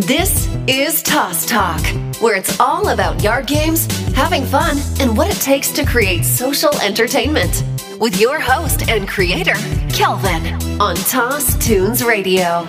This 0.00 0.46
is 0.68 1.02
Toss 1.02 1.46
Talk, 1.46 1.80
where 2.20 2.36
it's 2.36 2.60
all 2.60 2.90
about 2.90 3.22
yard 3.22 3.46
games, 3.46 3.86
having 4.12 4.44
fun, 4.44 4.76
and 5.00 5.16
what 5.16 5.34
it 5.34 5.40
takes 5.40 5.70
to 5.70 5.86
create 5.86 6.22
social 6.22 6.78
entertainment. 6.80 7.64
With 7.98 8.20
your 8.20 8.38
host 8.38 8.90
and 8.90 9.08
creator, 9.08 9.54
Kelvin, 9.88 10.52
on 10.78 10.96
Toss 10.96 11.56
Tunes 11.66 12.04
Radio. 12.04 12.68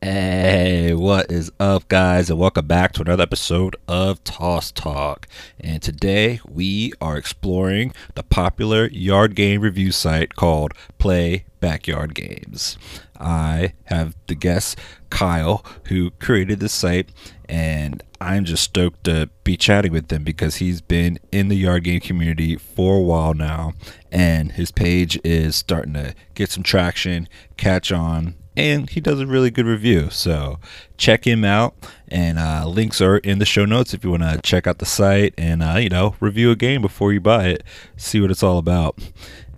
Hey, 0.00 0.57
what 0.94 1.30
is 1.30 1.50
up, 1.60 1.86
guys, 1.88 2.30
and 2.30 2.38
welcome 2.38 2.66
back 2.66 2.92
to 2.92 3.02
another 3.02 3.22
episode 3.22 3.76
of 3.86 4.22
Toss 4.24 4.70
Talk. 4.70 5.26
And 5.60 5.82
today 5.82 6.40
we 6.48 6.92
are 7.00 7.18
exploring 7.18 7.92
the 8.14 8.22
popular 8.22 8.88
yard 8.88 9.34
game 9.34 9.60
review 9.60 9.92
site 9.92 10.36
called 10.36 10.72
Play 10.98 11.44
Backyard 11.60 12.14
Games. 12.14 12.78
I 13.18 13.74
have 13.86 14.14
the 14.28 14.34
guest 14.34 14.78
Kyle 15.10 15.64
who 15.88 16.10
created 16.12 16.60
this 16.60 16.72
site, 16.72 17.10
and 17.48 18.02
I'm 18.20 18.44
just 18.44 18.62
stoked 18.62 19.04
to 19.04 19.28
be 19.44 19.56
chatting 19.56 19.92
with 19.92 20.10
him 20.10 20.24
because 20.24 20.56
he's 20.56 20.80
been 20.80 21.18
in 21.32 21.48
the 21.48 21.56
yard 21.56 21.84
game 21.84 22.00
community 22.00 22.56
for 22.56 22.96
a 22.96 23.02
while 23.02 23.34
now, 23.34 23.74
and 24.10 24.52
his 24.52 24.70
page 24.70 25.20
is 25.24 25.56
starting 25.56 25.94
to 25.94 26.14
get 26.34 26.50
some 26.50 26.62
traction, 26.62 27.28
catch 27.56 27.92
on, 27.92 28.36
and 28.58 28.90
he 28.90 29.00
does 29.00 29.20
a 29.20 29.26
really 29.26 29.50
good 29.50 29.66
review. 29.66 30.10
So 30.10 30.58
check 30.96 31.24
him 31.24 31.44
out, 31.44 31.76
and 32.08 32.38
uh, 32.38 32.66
links 32.66 33.00
are 33.00 33.18
in 33.18 33.38
the 33.38 33.46
show 33.46 33.64
notes 33.64 33.94
if 33.94 34.02
you 34.02 34.10
want 34.10 34.24
to 34.24 34.40
check 34.42 34.66
out 34.66 34.78
the 34.78 34.86
site 34.86 35.32
and 35.38 35.62
uh, 35.62 35.76
you 35.76 35.88
know 35.88 36.16
review 36.20 36.50
a 36.50 36.56
game 36.56 36.82
before 36.82 37.12
you 37.12 37.20
buy 37.20 37.46
it, 37.46 37.62
see 37.96 38.20
what 38.20 38.30
it's 38.30 38.42
all 38.42 38.58
about. 38.58 38.98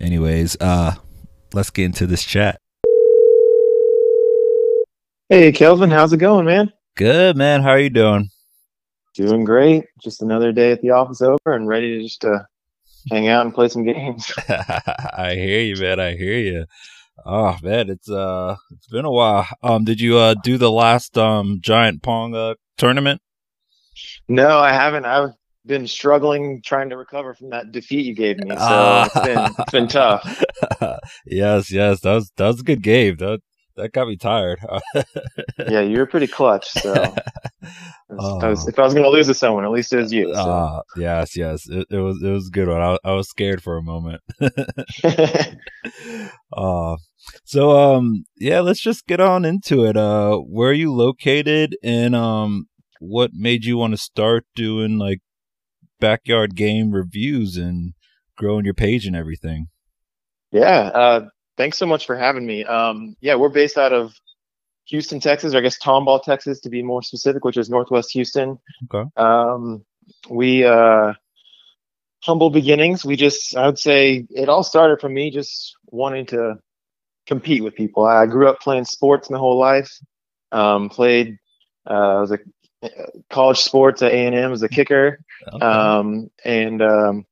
Anyways, 0.00 0.56
uh, 0.60 0.96
let's 1.54 1.70
get 1.70 1.86
into 1.86 2.06
this 2.06 2.24
chat. 2.24 2.60
Hey, 5.30 5.50
Kelvin, 5.52 5.90
how's 5.90 6.12
it 6.12 6.18
going, 6.18 6.44
man? 6.44 6.72
Good, 6.96 7.36
man. 7.36 7.62
How 7.62 7.70
are 7.70 7.80
you 7.80 7.90
doing? 7.90 8.28
Doing 9.14 9.44
great. 9.44 9.84
Just 10.02 10.22
another 10.22 10.52
day 10.52 10.72
at 10.72 10.82
the 10.82 10.90
office 10.90 11.22
over 11.22 11.38
and 11.46 11.66
ready 11.66 11.96
to 11.96 12.02
just 12.02 12.24
uh, 12.24 12.40
hang 13.10 13.28
out 13.28 13.46
and 13.46 13.54
play 13.54 13.68
some 13.68 13.84
games. 13.84 14.30
I 14.48 15.34
hear 15.36 15.60
you, 15.60 15.76
man. 15.76 16.00
I 16.00 16.16
hear 16.16 16.38
you. 16.38 16.66
Oh 17.24 17.56
man, 17.62 17.90
it's 17.90 18.10
uh, 18.10 18.56
it's 18.70 18.86
been 18.86 19.04
a 19.04 19.10
while. 19.10 19.46
Um, 19.62 19.84
did 19.84 20.00
you 20.00 20.18
uh 20.18 20.34
do 20.42 20.56
the 20.58 20.70
last 20.70 21.18
um 21.18 21.58
giant 21.60 22.02
pong 22.02 22.34
uh 22.34 22.54
tournament? 22.76 23.20
No, 24.28 24.58
I 24.58 24.72
haven't. 24.72 25.04
I've 25.04 25.30
been 25.66 25.86
struggling 25.86 26.62
trying 26.64 26.90
to 26.90 26.96
recover 26.96 27.34
from 27.34 27.50
that 27.50 27.72
defeat 27.72 28.06
you 28.06 28.14
gave 28.14 28.38
me, 28.38 28.56
so 28.56 29.04
it's 29.06 29.20
been 29.20 29.54
it's 29.58 29.72
been 29.72 29.88
tough. 29.88 30.42
yes, 31.26 31.70
yes, 31.70 32.00
that 32.00 32.14
was 32.14 32.32
that 32.36 32.46
was 32.46 32.60
a 32.60 32.64
good 32.64 32.82
game. 32.82 33.16
That 33.16 33.40
that 33.76 33.92
got 33.92 34.08
me 34.08 34.16
tired. 34.16 34.60
Yeah, 35.68 35.80
you 35.82 35.98
were 35.98 36.06
pretty 36.06 36.26
clutch. 36.26 36.68
So 36.70 36.92
I 37.62 38.14
was, 38.14 38.42
I 38.42 38.48
was- 38.48 38.68
if 38.68 38.78
I 38.78 38.82
was 38.82 38.94
going 38.94 39.04
to 39.04 39.10
lose 39.10 39.26
to 39.28 39.34
someone, 39.34 39.64
at 39.64 39.70
least 39.70 39.92
it 39.92 39.98
was 39.98 40.12
you. 40.12 40.34
So. 40.34 40.40
Ah, 40.50 40.80
yes, 40.96 41.36
yes, 41.36 41.68
it, 41.68 41.86
it 41.90 41.98
was 41.98 42.20
it 42.22 42.30
was 42.30 42.48
a 42.48 42.50
good 42.50 42.68
one. 42.68 42.80
I, 42.80 42.98
I 43.04 43.12
was 43.12 43.28
scared 43.28 43.62
for 43.62 43.76
a 43.76 43.82
moment. 43.82 44.20
uh 46.56 46.96
so 47.44 47.70
um 47.78 48.24
yeah, 48.36 48.60
let's 48.60 48.80
just 48.80 49.06
get 49.06 49.20
on 49.20 49.44
into 49.44 49.84
it. 49.84 49.96
Uh 49.96 50.36
where 50.38 50.70
are 50.70 50.74
you 50.74 50.92
located 50.92 51.76
and 51.82 52.14
um 52.16 52.66
what 53.00 53.30
made 53.34 53.64
you 53.64 53.76
want 53.76 53.92
to 53.92 53.98
start 53.98 54.44
doing 54.54 54.98
like 54.98 55.20
backyard 56.00 56.54
game 56.56 56.90
reviews 56.92 57.56
and 57.56 57.92
growing 58.36 58.64
your 58.64 58.74
page 58.74 59.06
and 59.06 59.14
everything? 59.16 59.66
yeah, 60.52 60.90
uh, 60.94 61.20
thanks 61.56 61.78
so 61.78 61.86
much 61.86 62.06
for 62.06 62.16
having 62.16 62.46
me. 62.46 62.64
Um, 62.64 63.16
yeah, 63.20 63.34
we're 63.34 63.48
based 63.48 63.78
out 63.78 63.92
of 63.92 64.14
Houston, 64.86 65.20
Texas, 65.20 65.54
or 65.54 65.58
I 65.58 65.60
guess 65.60 65.78
Tomball, 65.78 66.22
Texas, 66.22 66.60
to 66.60 66.68
be 66.68 66.82
more 66.82 67.02
specific, 67.02 67.44
which 67.44 67.56
is 67.56 67.70
Northwest 67.70 68.12
Houston. 68.12 68.58
Okay. 68.92 69.08
Um, 69.16 69.84
we 70.28 70.64
uh, 70.64 71.14
humble 72.22 72.50
beginnings. 72.50 73.04
We 73.04 73.16
just, 73.16 73.56
I 73.56 73.66
would 73.66 73.78
say, 73.78 74.26
it 74.30 74.48
all 74.48 74.62
started 74.62 75.00
from 75.00 75.14
me 75.14 75.30
just 75.30 75.76
wanting 75.86 76.26
to 76.26 76.58
compete 77.26 77.62
with 77.62 77.74
people. 77.74 78.04
I 78.04 78.26
grew 78.26 78.48
up 78.48 78.60
playing 78.60 78.84
sports 78.84 79.30
my 79.30 79.38
whole 79.38 79.58
life. 79.58 79.92
Um, 80.52 80.88
played, 80.88 81.38
uh, 81.88 82.16
I 82.16 82.20
was 82.20 82.32
a 82.32 82.38
college 83.28 83.58
sports 83.58 84.02
at 84.02 84.12
A 84.12 84.26
and 84.26 84.34
M 84.34 84.52
as 84.52 84.62
a 84.62 84.68
kicker. 84.68 85.20
Okay. 85.46 85.64
Um, 85.64 86.30
and 86.44 86.82
um, 86.82 87.26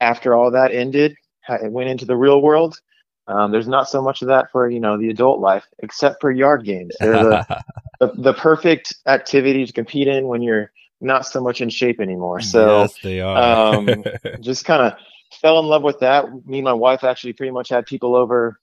after 0.00 0.34
all 0.34 0.50
that 0.50 0.72
ended, 0.72 1.16
I 1.48 1.68
went 1.68 1.88
into 1.88 2.04
the 2.04 2.16
real 2.16 2.42
world. 2.42 2.78
Um, 3.28 3.52
there's 3.52 3.68
not 3.68 3.88
so 3.88 4.02
much 4.02 4.22
of 4.22 4.28
that 4.28 4.50
for 4.50 4.68
you 4.68 4.80
know 4.80 4.98
the 4.98 5.08
adult 5.08 5.40
life, 5.40 5.64
except 5.78 6.20
for 6.20 6.30
yard 6.30 6.64
games. 6.64 6.94
They're 6.98 7.12
the, 7.12 7.64
the, 8.00 8.12
the 8.16 8.34
perfect 8.34 8.94
activity 9.06 9.64
to 9.64 9.72
compete 9.72 10.08
in 10.08 10.26
when 10.26 10.42
you're 10.42 10.72
not 11.00 11.26
so 11.26 11.40
much 11.40 11.60
in 11.60 11.70
shape 11.70 12.00
anymore. 12.00 12.40
So 12.40 12.80
yes, 12.82 12.98
they 13.02 13.20
are. 13.20 13.74
um, 13.76 14.04
just 14.40 14.64
kind 14.64 14.82
of 14.82 14.98
fell 15.40 15.60
in 15.60 15.66
love 15.66 15.82
with 15.82 16.00
that. 16.00 16.26
Me 16.46 16.58
and 16.58 16.64
my 16.64 16.72
wife 16.72 17.04
actually 17.04 17.32
pretty 17.32 17.52
much 17.52 17.68
had 17.68 17.86
people 17.86 18.16
over. 18.16 18.58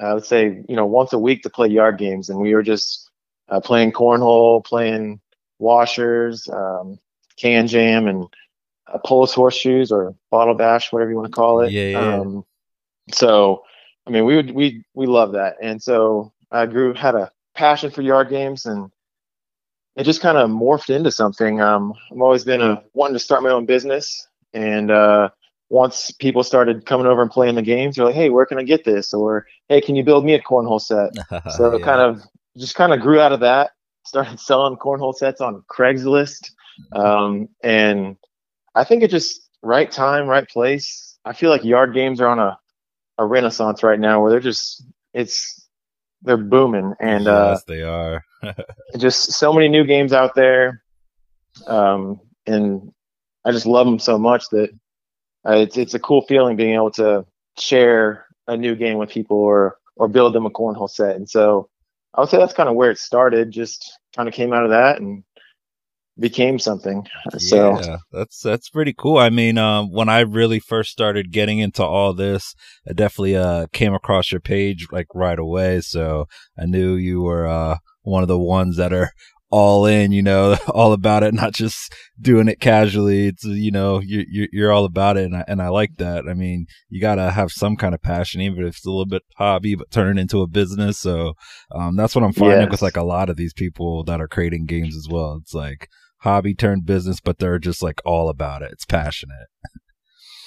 I 0.00 0.14
would 0.14 0.26
say 0.26 0.62
you 0.68 0.76
know 0.76 0.86
once 0.86 1.12
a 1.12 1.18
week 1.18 1.42
to 1.42 1.50
play 1.50 1.68
yard 1.68 1.98
games, 1.98 2.28
and 2.28 2.38
we 2.38 2.54
were 2.54 2.62
just 2.62 3.10
uh, 3.48 3.60
playing 3.60 3.92
cornhole, 3.92 4.64
playing 4.64 5.20
washers, 5.58 6.48
um, 6.48 6.98
can 7.36 7.66
jam, 7.66 8.06
and 8.06 8.26
uh, 8.92 8.98
Polish 9.04 9.32
horseshoes 9.32 9.90
or 9.90 10.14
bottle 10.30 10.54
bash, 10.54 10.92
whatever 10.92 11.10
you 11.10 11.16
want 11.16 11.26
to 11.26 11.32
call 11.32 11.60
it. 11.60 11.72
Yeah, 11.72 11.88
yeah. 11.88 12.14
Um, 12.20 12.44
so, 13.12 13.62
I 14.06 14.10
mean, 14.10 14.24
we 14.24 14.36
would 14.36 14.50
we 14.52 14.84
we 14.94 15.06
love 15.06 15.32
that, 15.32 15.56
and 15.62 15.82
so 15.82 16.32
I 16.50 16.66
grew 16.66 16.94
had 16.94 17.14
a 17.14 17.30
passion 17.54 17.90
for 17.90 18.02
yard 18.02 18.30
games, 18.30 18.66
and 18.66 18.90
it 19.96 20.04
just 20.04 20.20
kind 20.20 20.38
of 20.38 20.48
morphed 20.50 20.94
into 20.94 21.10
something. 21.10 21.60
Um, 21.60 21.92
I've 22.12 22.20
always 22.20 22.44
been 22.44 22.62
a 22.62 22.82
wanting 22.94 23.14
to 23.14 23.20
start 23.20 23.42
my 23.42 23.50
own 23.50 23.66
business, 23.66 24.28
and 24.54 24.90
uh, 24.90 25.30
once 25.70 26.10
people 26.12 26.42
started 26.42 26.86
coming 26.86 27.06
over 27.06 27.20
and 27.20 27.30
playing 27.30 27.56
the 27.56 27.62
games, 27.62 27.96
they're 27.96 28.06
like, 28.06 28.14
"Hey, 28.14 28.30
where 28.30 28.46
can 28.46 28.58
I 28.58 28.62
get 28.62 28.84
this?" 28.84 29.12
Or, 29.12 29.46
"Hey, 29.68 29.80
can 29.80 29.96
you 29.96 30.04
build 30.04 30.24
me 30.24 30.34
a 30.34 30.42
cornhole 30.42 30.80
set?" 30.80 31.10
So 31.56 31.72
it 31.72 31.80
Yeah. 31.80 31.84
kind 31.84 32.00
of 32.00 32.22
just 32.56 32.74
kind 32.74 32.92
of 32.92 33.00
grew 33.00 33.20
out 33.20 33.32
of 33.32 33.40
that. 33.40 33.72
Started 34.04 34.40
selling 34.40 34.76
cornhole 34.76 35.14
sets 35.14 35.40
on 35.40 35.62
Craigslist, 35.70 36.50
um, 36.92 37.48
and 37.62 38.16
I 38.74 38.84
think 38.84 39.02
it 39.02 39.10
just 39.10 39.48
right 39.62 39.90
time, 39.90 40.26
right 40.28 40.48
place. 40.48 41.18
I 41.24 41.32
feel 41.32 41.50
like 41.50 41.64
yard 41.64 41.92
games 41.92 42.20
are 42.20 42.28
on 42.28 42.38
a 42.38 42.58
a 43.18 43.26
renaissance 43.26 43.82
right 43.82 43.98
now, 43.98 44.22
where 44.22 44.30
they're 44.30 44.40
just 44.40 44.84
it's 45.12 45.66
they're 46.22 46.36
booming, 46.36 46.94
and 47.00 47.26
uh, 47.28 47.58
they 47.66 47.82
are. 47.82 48.24
just 48.98 49.32
so 49.32 49.52
many 49.52 49.68
new 49.68 49.84
games 49.84 50.12
out 50.12 50.34
there, 50.34 50.82
um, 51.66 52.20
and 52.46 52.92
I 53.44 53.52
just 53.52 53.66
love 53.66 53.86
them 53.86 53.98
so 53.98 54.18
much 54.18 54.48
that 54.50 54.70
uh, 55.46 55.56
it's 55.56 55.76
it's 55.76 55.94
a 55.94 55.98
cool 55.98 56.22
feeling 56.22 56.56
being 56.56 56.74
able 56.74 56.90
to 56.92 57.26
share 57.58 58.26
a 58.46 58.56
new 58.56 58.74
game 58.74 58.98
with 58.98 59.10
people 59.10 59.36
or 59.36 59.76
or 59.96 60.08
build 60.08 60.34
them 60.34 60.46
a 60.46 60.50
cornhole 60.50 60.90
set. 60.90 61.16
And 61.16 61.28
so 61.28 61.68
I 62.14 62.20
would 62.20 62.30
say 62.30 62.38
that's 62.38 62.54
kind 62.54 62.68
of 62.68 62.74
where 62.74 62.90
it 62.90 62.98
started. 62.98 63.50
Just 63.50 63.98
kind 64.14 64.28
of 64.28 64.34
came 64.34 64.52
out 64.52 64.64
of 64.64 64.70
that 64.70 65.00
and 65.00 65.22
became 66.18 66.58
something. 66.58 67.06
So 67.38 67.78
yeah, 67.80 67.96
that's 68.12 68.40
that's 68.40 68.68
pretty 68.70 68.94
cool. 68.96 69.18
I 69.18 69.30
mean, 69.30 69.58
um, 69.58 69.92
when 69.92 70.08
I 70.08 70.20
really 70.20 70.60
first 70.60 70.90
started 70.90 71.32
getting 71.32 71.58
into 71.58 71.82
all 71.84 72.12
this, 72.14 72.54
I 72.88 72.92
definitely 72.92 73.36
uh 73.36 73.66
came 73.72 73.94
across 73.94 74.32
your 74.32 74.40
page 74.40 74.86
like 74.92 75.06
right 75.14 75.38
away. 75.38 75.80
So 75.80 76.26
I 76.58 76.66
knew 76.66 76.94
you 76.94 77.22
were 77.22 77.46
uh 77.46 77.78
one 78.02 78.22
of 78.22 78.28
the 78.28 78.38
ones 78.38 78.76
that 78.76 78.92
are 78.92 79.10
all 79.50 79.86
in, 79.86 80.12
you 80.12 80.22
know, 80.22 80.58
all 80.68 80.92
about 80.92 81.22
it, 81.22 81.32
not 81.32 81.54
just 81.54 81.94
doing 82.20 82.48
it 82.48 82.60
casually. 82.60 83.28
It's 83.28 83.44
you 83.44 83.70
know, 83.70 84.00
you 84.00 84.24
you 84.28 84.48
you're 84.52 84.72
all 84.72 84.84
about 84.84 85.16
it, 85.16 85.24
and 85.24 85.36
I 85.36 85.44
and 85.48 85.62
I 85.62 85.68
like 85.68 85.96
that. 85.98 86.26
I 86.28 86.34
mean, 86.34 86.66
you 86.90 87.00
gotta 87.00 87.30
have 87.30 87.50
some 87.52 87.76
kind 87.76 87.94
of 87.94 88.02
passion, 88.02 88.40
even 88.40 88.64
if 88.66 88.76
it's 88.76 88.86
a 88.86 88.90
little 88.90 89.06
bit 89.06 89.22
hobby, 89.36 89.74
but 89.74 89.90
turn 89.90 90.18
it 90.18 90.20
into 90.20 90.42
a 90.42 90.46
business. 90.46 90.98
So 90.98 91.34
um, 91.74 91.96
that's 91.96 92.14
what 92.14 92.24
I'm 92.24 92.32
finding 92.32 92.68
Yes. 92.68 92.70
with 92.70 92.82
like 92.82 92.96
a 92.96 93.02
lot 93.04 93.30
of 93.30 93.36
these 93.36 93.52
people 93.54 94.04
that 94.04 94.20
are 94.20 94.28
creating 94.28 94.66
games 94.66 94.96
as 94.96 95.08
well. 95.10 95.38
It's 95.40 95.54
like 95.54 95.88
hobby 96.20 96.54
turned 96.54 96.84
business, 96.86 97.20
but 97.20 97.38
they're 97.38 97.58
just 97.58 97.82
like 97.82 98.00
all 98.04 98.28
about 98.28 98.62
it. 98.62 98.70
It's 98.72 98.84
passionate. 98.84 99.46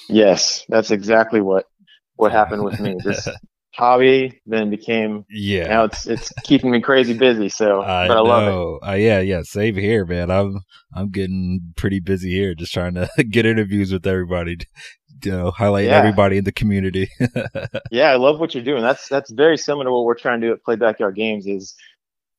yes, 0.09 0.63
that's 0.69 0.91
exactly 0.91 1.41
what 1.41 1.65
what 2.15 2.31
happened 2.31 2.63
with 2.63 2.79
me. 2.79 2.95
This 3.03 3.27
hobby, 3.73 4.41
then 4.45 4.69
became 4.69 5.25
Yeah. 5.29 5.68
now 5.68 5.83
it's 5.85 6.06
it's 6.07 6.31
keeping 6.44 6.71
me 6.71 6.81
crazy 6.81 7.18
busy. 7.18 7.50
So 7.50 7.81
I 7.83 8.07
but 8.07 8.18
I 8.18 8.21
love 8.21 8.79
it. 8.83 8.88
Uh, 8.89 8.94
yeah, 8.94 9.19
yeah. 9.21 9.41
Same 9.44 9.75
here, 9.75 10.06
man. 10.06 10.29
I'm 10.29 10.59
I'm 10.94 11.09
getting 11.09 11.73
pretty 11.75 12.00
busy 12.00 12.31
here, 12.31 12.53
just 12.53 12.73
trying 12.73 12.95
to 12.95 13.09
get 13.29 13.45
interviews 13.45 13.91
with 13.91 14.06
everybody. 14.06 14.57
You 15.23 15.31
know, 15.31 15.51
highlighting 15.51 15.85
Yeah. 15.88 15.97
everybody 16.00 16.38
in 16.38 16.45
the 16.45 16.51
community. 16.51 17.07
Yeah, 17.91 18.09
I 18.12 18.15
love 18.15 18.39
what 18.39 18.56
you're 18.56 18.63
doing. 18.63 18.81
That's 18.81 19.07
that's 19.07 19.31
very 19.31 19.57
similar 19.57 19.85
to 19.85 19.91
what 19.91 20.03
we're 20.06 20.15
trying 20.18 20.41
to 20.41 20.47
do 20.47 20.53
at 20.53 20.63
Play 20.63 20.75
Backyard 20.77 21.15
Games. 21.15 21.45
Is 21.45 21.75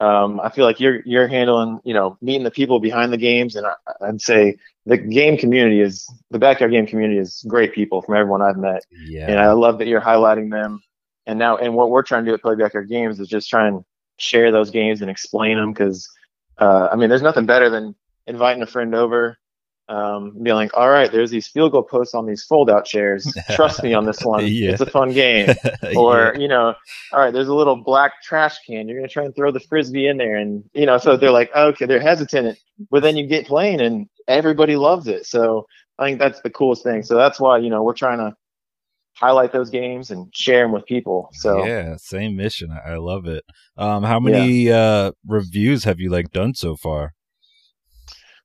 um, 0.03 0.41
I 0.41 0.49
feel 0.51 0.65
like 0.65 0.81
you're 0.81 1.01
you're 1.05 1.29
handling, 1.29 1.81
you 1.85 1.95
know, 1.95 2.17
meeting 2.21 2.43
the 2.43 2.51
people 2.51 2.81
behind 2.81 3.13
the 3.13 3.17
games, 3.19 3.55
and 3.57 3.67
I, 3.67 3.75
I'd 4.01 4.21
say 4.21 4.57
the 4.85 4.97
game 4.99 5.37
community 5.37 5.81
is 5.81 6.11
the 6.31 6.39
backyard 6.39 6.73
game 6.73 6.87
community 6.87 7.21
is 7.21 7.45
great 7.47 7.73
people 7.73 8.03
from 8.03 8.17
everyone 8.17 8.43
I've 8.43 8.57
met, 8.57 8.85
Yeah. 9.07 9.31
and 9.31 9.39
I 9.39 9.53
love 9.53 9.79
that 9.79 9.87
you're 9.87 10.01
highlighting 10.01 10.51
them. 10.51 10.83
And 11.27 11.39
now, 11.39 11.57
and 11.57 11.75
what 11.75 11.91
we're 11.91 12.03
trying 12.03 12.25
to 12.25 12.31
do 12.33 12.35
at 12.35 12.43
Play 12.43 12.57
Backyard 12.57 12.89
Games 12.89 13.21
is 13.21 13.29
just 13.29 13.49
try 13.49 13.69
and 13.69 13.85
share 14.17 14.51
those 14.51 14.71
games 14.71 15.03
and 15.03 15.09
explain 15.11 15.57
them 15.57 15.73
because, 15.73 16.09
uh, 16.59 16.89
I 16.91 16.97
mean, 16.97 17.09
there's 17.09 17.23
nothing 17.23 17.47
better 17.47 17.71
than 17.71 17.95
inviting 18.27 18.63
a 18.63 18.67
friend 18.67 18.93
over, 18.95 19.39
um, 19.89 20.33
being 20.43 20.57
like, 20.57 20.71
"All 20.75 20.91
right, 20.91 21.11
there's 21.11 21.31
these 21.31 21.49
field 21.49 21.73
goal 21.73 21.83
posts 21.83 22.15
on 22.15 22.27
these 22.27 22.45
fold-out 22.45 22.85
chairs. 22.85 23.33
Trust 23.51 23.83
me 23.83 23.95
on 23.95 24.07
this 24.07 24.23
one. 24.23 24.47
Yeah. 24.53 24.73
It's 24.73 24.81
a 24.81 24.87
fun 24.87 25.13
game." 25.13 25.55
or 25.97 26.35
you 26.39 26.49
know 26.49 26.75
all 27.13 27.21
right 27.21 27.33
there's 27.33 27.49
a 27.49 27.55
little 27.55 27.77
black 27.77 28.23
trash 28.23 28.57
can 28.67 28.89
you're 28.89 28.97
going 28.97 29.09
to 29.09 29.13
try 29.13 29.25
and 29.25 29.35
throw 29.35 29.51
the 29.51 29.61
frisbee 29.61 30.07
in 30.07 30.17
there 30.17 30.37
and 30.37 30.65
you 30.73 30.87
know 30.87 30.99
so 30.99 31.17
they're 31.17 31.31
like 31.31 31.51
okay 31.55 31.87
they're 31.87 32.01
hesitant 32.01 32.59
but 32.91 33.03
then 33.03 33.17
you 33.17 33.27
get 33.27 33.47
playing 33.47 33.81
and 33.81 34.09
everybody 34.29 34.77
loves 34.77 35.07
it 35.09 35.27
so 35.27 35.67
i 35.99 36.05
think 36.07 36.19
that's 36.19 36.41
the 36.43 36.51
coolest 36.51 36.83
thing 36.83 37.03
so 37.03 37.17
that's 37.17 37.41
why 37.41 37.59
you 37.59 37.69
know 37.69 37.83
we're 37.83 37.93
trying 37.95 38.19
to 38.19 38.35
highlight 39.15 39.53
those 39.53 39.71
games 39.71 40.11
and 40.11 40.35
share 40.35 40.65
them 40.65 40.73
with 40.73 40.85
people 40.87 41.29
so 41.33 41.65
yeah, 41.65 41.97
same 41.97 42.37
mission. 42.37 42.71
I, 42.71 42.93
I 42.93 42.97
love 42.97 43.27
it. 43.27 43.45
Um, 43.77 44.03
how 44.05 44.19
many 44.19 44.71
uh 44.71 45.13
reviews 45.27 45.85
have 45.85 46.01
you 46.01 46.11
like 46.11 46.31
done 46.31 46.55
so 46.55 46.77
far? 46.77 47.13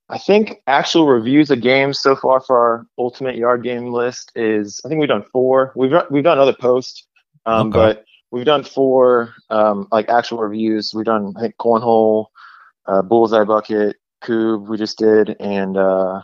I 0.09 0.17
think 0.17 0.61
actual 0.67 1.07
reviews 1.07 1.49
of 1.51 1.61
games 1.61 1.99
so 1.99 2.15
far 2.15 2.39
for 2.41 2.57
our 2.57 2.85
ultimate 2.97 3.35
yard 3.35 3.63
game 3.63 3.91
list 3.91 4.31
is 4.35 4.81
i 4.85 4.89
think 4.89 4.99
we've 4.99 5.09
done 5.09 5.23
four 5.31 5.71
we've 5.75 5.93
we've 6.09 6.23
done 6.23 6.39
other 6.39 6.53
posts 6.53 7.05
um, 7.45 7.67
Okay. 7.69 7.77
but 7.77 8.05
we've 8.31 8.45
done 8.45 8.63
four 8.63 9.33
um, 9.49 9.87
like 9.91 10.09
actual 10.09 10.39
reviews 10.39 10.93
we've 10.93 11.05
done 11.05 11.33
i 11.37 11.41
think 11.41 11.55
cornhole 11.57 12.27
uh, 12.87 13.01
bullseye 13.01 13.43
bucket 13.43 13.95
cube 14.23 14.67
we 14.67 14.77
just 14.77 14.97
did 14.97 15.35
and 15.39 15.77
uh, 15.77 16.21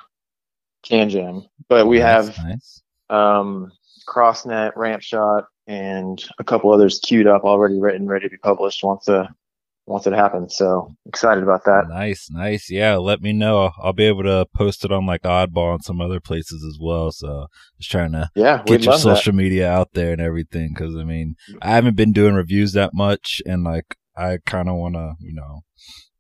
can 0.84 1.10
jam 1.10 1.44
but 1.70 1.88
we 1.88 2.00
have 2.00 2.38
nice. 2.40 2.82
um, 3.10 3.72
crossnet 4.08 4.76
ramp 4.76 5.02
shot 5.02 5.46
and 5.68 6.26
a 6.40 6.44
couple 6.44 6.72
others 6.74 7.00
queued 7.04 7.26
up 7.28 7.44
already 7.44 7.80
written 7.80 8.06
ready 8.08 8.26
to 8.26 8.32
be 8.32 8.38
published 8.38 8.84
once 8.84 9.08
uh 9.08 9.26
once 9.86 10.08
it 10.08 10.14
happens 10.14 10.56
so 10.56 10.96
excited 11.06 11.44
about 11.44 11.66
that 11.66 11.88
Nice, 11.90 12.28
nice. 12.32 12.70
Yeah, 12.72 12.96
let 12.98 13.22
me 13.22 13.34
know. 13.34 13.72
I'll 13.82 13.94
be 13.94 14.06
able 14.06 14.24
to 14.24 14.46
post 14.56 14.86
it 14.86 14.92
on 14.92 15.06
like 15.06 15.24
Oddball 15.24 15.74
and 15.76 15.84
some 15.84 16.00
other 16.02 16.20
places 16.20 16.64
as 16.68 16.78
well. 16.82 17.12
So 17.12 17.48
just 17.78 17.92
trying 17.92 18.14
to 18.14 18.30
yeah 18.36 18.64
get 18.66 18.84
your 18.84 18.94
love 18.94 19.02
that 19.04 19.16
social 19.18 19.34
media 19.34 19.70
out 19.70 19.90
there 19.94 20.14
and 20.14 20.22
everything. 20.22 20.70
Because 20.74 20.96
I 20.96 21.04
mean, 21.04 21.36
I 21.62 21.72
haven't 21.72 21.96
been 21.96 22.14
doing 22.14 22.34
reviews 22.36 22.74
that 22.74 22.92
much, 22.94 23.42
and 23.46 23.64
like 23.64 23.98
I 24.16 24.38
kind 24.46 24.70
of 24.70 24.76
want 24.76 24.96
to, 24.96 25.14
you 25.20 25.34
know, 25.34 25.62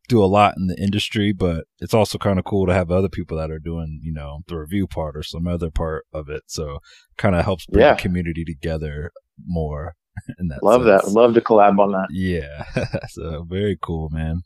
do 0.09 0.21
a 0.23 0.25
lot 0.25 0.55
in 0.57 0.67
the 0.67 0.77
industry. 0.81 1.31
But 1.31 1.65
it's 1.79 1.93
also 1.93 2.17
kind 2.17 2.39
of 2.39 2.45
cool 2.45 2.65
to 2.67 2.73
have 2.73 2.91
other 2.91 3.09
people 3.09 3.37
that 3.37 3.51
are 3.51 3.59
doing, 3.59 3.99
you 4.03 4.13
know, 4.13 4.39
the 4.47 4.57
review 4.57 4.87
part 4.87 5.15
or 5.15 5.23
some 5.23 5.47
other 5.47 5.71
part 5.71 6.05
of 6.13 6.29
it. 6.29 6.43
So 6.47 6.79
kind 7.17 7.35
of 7.35 7.45
helps 7.45 7.65
bring 7.65 7.85
Yeah. 7.85 7.95
the 7.95 8.01
community 8.01 8.43
together 8.43 9.11
more. 9.45 9.95
In 10.39 10.47
that 10.49 10.63
love 10.63 10.83
that 10.85 11.01
sense. 11.01 11.13
Would 11.13 11.21
love 11.21 11.33
to 11.33 11.41
collab 11.41 11.79
on 11.79 11.91
that 11.91 12.07
Yeah. 12.11 12.65
so 13.09 13.43
very 13.43 13.77
cool, 13.81 14.09
man. 14.09 14.41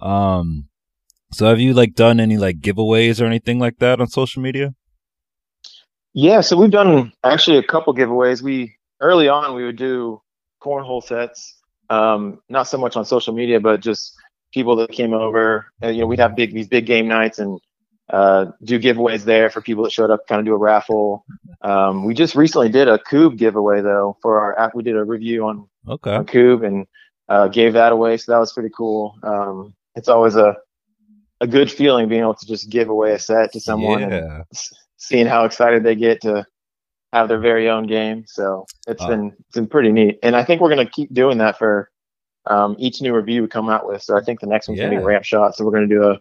Um 0.00 0.68
so 1.32 1.46
have 1.46 1.60
you 1.60 1.74
like 1.74 1.94
done 1.94 2.20
any 2.20 2.36
like 2.36 2.60
giveaways 2.60 3.20
or 3.20 3.26
anything 3.26 3.58
like 3.58 3.78
that 3.78 4.00
on 4.00 4.06
social 4.06 4.42
media? 4.42 4.74
Yeah, 6.12 6.42
so 6.42 6.56
we've 6.56 6.70
done 6.70 7.12
actually 7.24 7.58
a 7.58 7.62
couple 7.62 7.92
giveaways. 7.92 8.40
We 8.40 8.76
early 9.00 9.28
on 9.28 9.54
we 9.54 9.64
would 9.64 9.76
do 9.76 10.20
cornhole 10.62 11.02
sets, 11.02 11.56
um, 11.90 12.40
not 12.48 12.64
so 12.64 12.78
much 12.78 12.96
on 12.96 13.04
social 13.04 13.34
media, 13.34 13.60
but 13.60 13.80
just 13.80 14.14
people 14.52 14.76
that 14.76 14.92
came 14.92 15.12
over. 15.12 15.66
And, 15.82 15.96
you 15.96 16.02
know, 16.02 16.06
we'd 16.06 16.20
have 16.20 16.36
big 16.36 16.54
these 16.54 16.68
big 16.68 16.86
game 16.86 17.08
nights 17.08 17.38
and 17.38 17.60
uh, 18.10 18.46
do 18.62 18.78
giveaways 18.78 19.24
there 19.24 19.48
for 19.50 19.60
people 19.60 19.84
that 19.84 19.90
showed 19.92 20.10
up. 20.10 20.26
Kind 20.26 20.40
of 20.40 20.44
do 20.46 20.52
a 20.54 20.58
raffle. 20.58 21.24
Um, 21.62 22.04
we 22.04 22.14
just 22.14 22.34
recently 22.34 22.68
did 22.68 22.88
a 22.88 22.98
Cube 22.98 23.36
giveaway 23.38 23.80
though 23.80 24.16
for 24.22 24.40
our 24.40 24.58
app. 24.58 24.74
We 24.74 24.82
did 24.82 24.96
a 24.96 25.04
review 25.04 25.46
on 25.46 25.68
Okay. 25.88 26.14
on 26.14 26.26
Cube 26.26 26.62
and 26.62 26.86
uh, 27.28 27.48
gave 27.48 27.72
that 27.74 27.92
away. 27.92 28.16
So 28.18 28.32
that 28.32 28.38
was 28.38 28.52
pretty 28.52 28.70
cool. 28.76 29.14
Um, 29.22 29.74
it's 29.94 30.08
always 30.08 30.36
a 30.36 30.56
a 31.40 31.46
good 31.46 31.70
feeling 31.70 32.08
being 32.08 32.20
able 32.22 32.34
to 32.34 32.46
just 32.46 32.70
give 32.70 32.88
away 32.88 33.12
a 33.12 33.18
set 33.18 33.52
to 33.52 33.60
someone 33.60 34.10
Yeah. 34.10 34.42
s- 34.52 34.72
seeing 34.98 35.26
how 35.26 35.44
excited 35.44 35.82
they 35.82 35.94
get 35.96 36.20
to 36.22 36.46
have 37.12 37.28
their 37.28 37.38
very 37.40 37.68
own 37.68 37.86
game. 37.86 38.24
So 38.26 38.66
it's 38.86 39.02
Uh, 39.02 39.08
been 39.08 39.32
it's 39.40 39.54
been 39.54 39.66
pretty 39.66 39.92
neat, 39.92 40.18
and 40.22 40.36
I 40.36 40.44
think 40.44 40.60
we're 40.60 40.68
gonna 40.68 40.88
keep 40.88 41.12
doing 41.12 41.38
that 41.38 41.58
for 41.58 41.90
um, 42.46 42.76
each 42.78 43.00
new 43.00 43.14
review 43.14 43.40
we 43.42 43.48
come 43.48 43.68
out 43.70 43.86
with. 43.86 44.02
So 44.02 44.16
I 44.16 44.20
think 44.22 44.40
the 44.40 44.46
next 44.46 44.68
one's 44.68 44.78
gonna 44.80 44.98
be 45.00 45.04
ramp 45.06 45.24
shot. 45.24 45.54
So 45.54 45.64
we're 45.64 45.72
gonna 45.72 45.86
do 45.86 46.04
a 46.04 46.18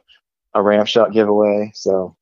a 0.54 0.62
ramp 0.62 0.88
shot 0.88 1.12
giveaway. 1.12 1.72
So 1.74 2.16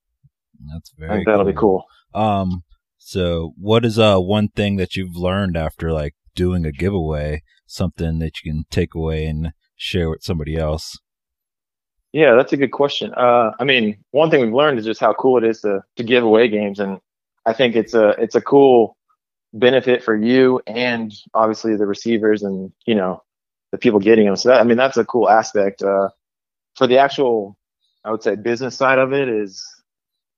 That's 0.73 0.91
I 0.97 0.99
very 0.99 1.17
think 1.17 1.27
that'll 1.27 1.45
be 1.45 1.53
cool. 1.53 1.85
Um 2.13 2.63
so 2.97 3.53
what 3.57 3.85
is 3.85 3.97
uh 3.99 4.19
one 4.19 4.49
thing 4.49 4.77
that 4.77 4.95
you've 4.95 5.15
learned 5.15 5.57
after 5.57 5.91
like 5.91 6.15
doing 6.35 6.65
a 6.65 6.71
giveaway, 6.71 7.43
something 7.65 8.19
that 8.19 8.41
you 8.41 8.51
can 8.51 8.63
take 8.69 8.95
away 8.95 9.25
and 9.25 9.53
share 9.75 10.09
with 10.09 10.23
somebody 10.23 10.55
else? 10.55 10.97
Yeah, 12.13 12.35
that's 12.35 12.51
a 12.51 12.57
good 12.57 12.71
question. 12.71 13.13
Uh, 13.15 13.51
I 13.57 13.63
mean, 13.63 13.97
one 14.11 14.29
thing 14.29 14.41
we've 14.41 14.53
learned 14.53 14.77
is 14.79 14.85
just 14.85 14.99
how 14.99 15.13
cool 15.13 15.37
it 15.37 15.45
is 15.45 15.61
to 15.61 15.81
to 15.95 16.03
give 16.03 16.23
away 16.23 16.49
games, 16.49 16.79
and 16.79 16.99
I 17.45 17.53
think 17.53 17.75
it's 17.75 17.93
a 17.93 18.09
it's 18.09 18.35
a 18.35 18.41
cool 18.41 18.97
benefit 19.53 20.03
for 20.03 20.15
you 20.15 20.61
and 20.65 21.13
obviously 21.33 21.75
the 21.75 21.85
receivers 21.85 22.41
and 22.41 22.71
you 22.85 22.95
know 22.95 23.21
the 23.71 23.77
people 23.77 23.99
getting 23.99 24.25
them. 24.25 24.35
So 24.35 24.49
that, 24.49 24.61
I 24.61 24.63
mean, 24.63 24.77
that's 24.77 24.97
a 24.97 25.05
cool 25.05 25.29
aspect. 25.29 25.81
Uh, 25.81 26.09
for 26.75 26.87
the 26.87 26.97
actual, 26.97 27.57
I 28.03 28.11
would 28.11 28.23
say, 28.23 28.35
business 28.35 28.75
side 28.75 28.99
of 28.99 29.13
it 29.13 29.29
is, 29.29 29.65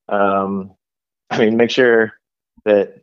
um, 0.10 0.76
I 1.30 1.40
mean, 1.40 1.58
make 1.58 1.72
sure 1.72 2.14
that 2.66 3.02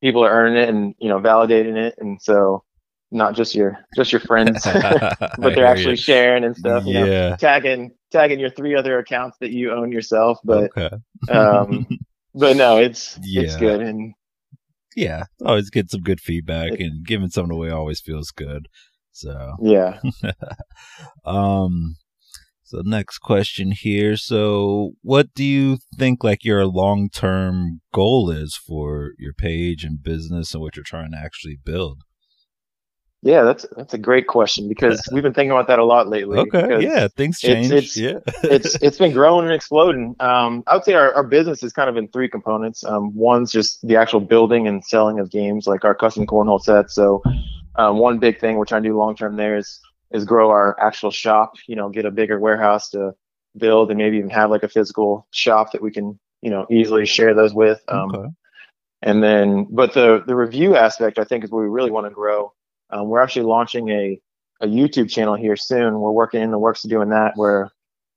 people 0.00 0.24
are 0.24 0.30
earning 0.30 0.62
it 0.62 0.68
and 0.68 0.94
you 0.98 1.08
know 1.08 1.18
validating 1.18 1.76
it, 1.76 1.94
and 1.98 2.20
so 2.20 2.62
not 3.10 3.34
just 3.34 3.54
your 3.54 3.78
just 3.94 4.12
your 4.12 4.20
friends, 4.20 4.64
but 4.64 5.54
they're 5.54 5.66
actually 5.66 5.96
sharing 5.96 6.44
and 6.44 6.56
stuff. 6.56 6.84
You 6.86 6.94
know, 6.94 7.06
yeah. 7.06 7.36
tagging 7.36 7.92
tagging 8.12 8.38
your 8.38 8.50
three 8.50 8.74
other 8.74 8.98
accounts 8.98 9.36
that 9.40 9.50
you 9.50 9.72
own 9.72 9.90
yourself 9.90 10.38
but 10.44 10.70
okay. 10.76 10.96
um 11.28 11.86
but 12.34 12.56
no 12.56 12.78
it's 12.78 13.18
it's 13.22 13.56
good 13.56 13.80
and 13.80 14.14
yeah. 14.94 15.24
Always 15.44 15.68
get 15.68 15.90
some 15.90 16.00
good 16.00 16.20
feedback 16.20 16.80
and 16.80 17.04
giving 17.04 17.28
something 17.28 17.54
away 17.54 17.68
always 17.68 18.00
feels 18.00 18.30
good. 18.30 18.66
So 19.12 19.56
yeah 19.60 20.00
um 21.24 21.96
so 22.66 22.82
next 22.84 23.18
question 23.18 23.70
here. 23.70 24.16
So 24.16 24.92
what 25.02 25.32
do 25.34 25.44
you 25.44 25.78
think 25.96 26.24
like 26.24 26.44
your 26.44 26.66
long 26.66 27.08
term 27.08 27.80
goal 27.94 28.28
is 28.30 28.56
for 28.56 29.12
your 29.18 29.32
page 29.32 29.84
and 29.84 30.02
business 30.02 30.52
and 30.52 30.60
what 30.62 30.74
you're 30.76 30.82
trying 30.84 31.12
to 31.12 31.18
actually 31.18 31.56
build? 31.64 32.02
yeah 33.22 33.42
that's 33.42 33.64
that's 33.76 33.94
a 33.94 33.98
great 33.98 34.26
question 34.26 34.68
because 34.68 35.02
we've 35.12 35.22
been 35.22 35.32
thinking 35.32 35.50
about 35.50 35.66
that 35.68 35.78
a 35.78 35.84
lot 35.84 36.06
lately 36.06 36.38
Okay. 36.38 36.82
Yeah, 36.82 37.08
things 37.08 37.42
it's- 37.42 37.68
change. 37.68 37.72
it's- 37.72 37.96
yeah. 37.96 38.18
it's 38.44 38.74
it's 38.82 38.98
been 38.98 39.12
growing 39.12 39.46
and 39.46 39.54
exploding 39.54 40.14
um 40.20 40.62
i 40.66 40.74
would 40.74 40.84
say 40.84 40.92
our, 40.92 41.14
our 41.14 41.24
business 41.24 41.62
is 41.62 41.72
kind 41.72 41.88
of 41.88 41.96
in 41.96 42.08
three 42.08 42.28
components 42.28 42.84
um 42.84 43.14
one's 43.16 43.50
just 43.50 43.80
the 43.88 43.96
actual 43.96 44.20
building 44.20 44.68
and 44.68 44.84
selling 44.84 45.18
of 45.18 45.30
games 45.30 45.66
like 45.66 45.82
our 45.82 45.94
custom 45.94 46.26
cornhole 46.26 46.60
sets 46.60 46.94
so 46.94 47.22
um, 47.76 47.98
one 47.98 48.18
big 48.18 48.38
thing 48.38 48.56
we're 48.56 48.66
trying 48.66 48.82
to 48.82 48.90
do 48.90 48.96
long 48.96 49.16
term 49.16 49.36
there 49.36 49.56
is 49.56 49.80
is 50.12 50.24
grow 50.24 50.50
our 50.50 50.76
actual 50.80 51.10
shop 51.10 51.54
you 51.66 51.76
know 51.76 51.88
get 51.88 52.04
a 52.06 52.10
bigger 52.10 52.38
warehouse 52.38 52.90
to 52.90 53.14
build 53.56 53.90
and 53.90 53.98
maybe 53.98 54.18
even 54.18 54.30
have 54.30 54.50
like 54.50 54.62
a 54.62 54.68
physical 54.68 55.26
shop 55.30 55.72
that 55.72 55.82
we 55.82 55.90
can 55.90 56.18
you 56.42 56.50
know 56.50 56.66
easily 56.70 57.06
share 57.06 57.34
those 57.34 57.54
with 57.54 57.82
um, 57.88 58.14
okay. 58.14 58.28
and 59.02 59.22
then, 59.22 59.66
but 59.70 59.94
the 59.94 60.22
the 60.26 60.34
review 60.34 60.76
aspect, 60.76 61.18
I 61.18 61.24
think, 61.24 61.44
is 61.44 61.50
where 61.50 61.62
we 61.62 61.68
really 61.68 61.90
want 61.90 62.06
to 62.06 62.10
grow. 62.10 62.52
Um, 62.90 63.08
we're 63.08 63.22
actually 63.22 63.46
launching 63.46 63.88
a 63.90 64.20
a 64.60 64.66
YouTube 64.66 65.10
channel 65.10 65.34
here 65.34 65.56
soon. 65.56 65.98
We're 66.00 66.10
working 66.12 66.42
in 66.42 66.50
the 66.50 66.58
works 66.58 66.84
of 66.84 66.90
doing 66.90 67.10
that. 67.10 67.32
Where 67.36 67.70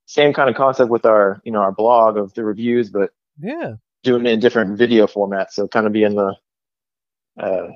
same 0.06 0.34
kind 0.34 0.50
of 0.50 0.56
concept 0.56 0.90
with 0.90 1.06
our 1.06 1.42
you 1.44 1.52
know 1.52 1.60
our 1.60 1.72
blog 1.72 2.18
of 2.18 2.34
the 2.34 2.44
reviews, 2.44 2.90
but 2.90 3.12
Yeah. 3.40 3.74
doing 4.04 4.26
it 4.26 4.32
in 4.32 4.40
different 4.40 4.78
video 4.78 5.06
formats. 5.08 5.52
So 5.52 5.68
kind 5.68 5.86
of 5.86 5.94
be 5.94 6.04
in 6.04 6.16
the 6.16 6.36
uh, 7.40 7.68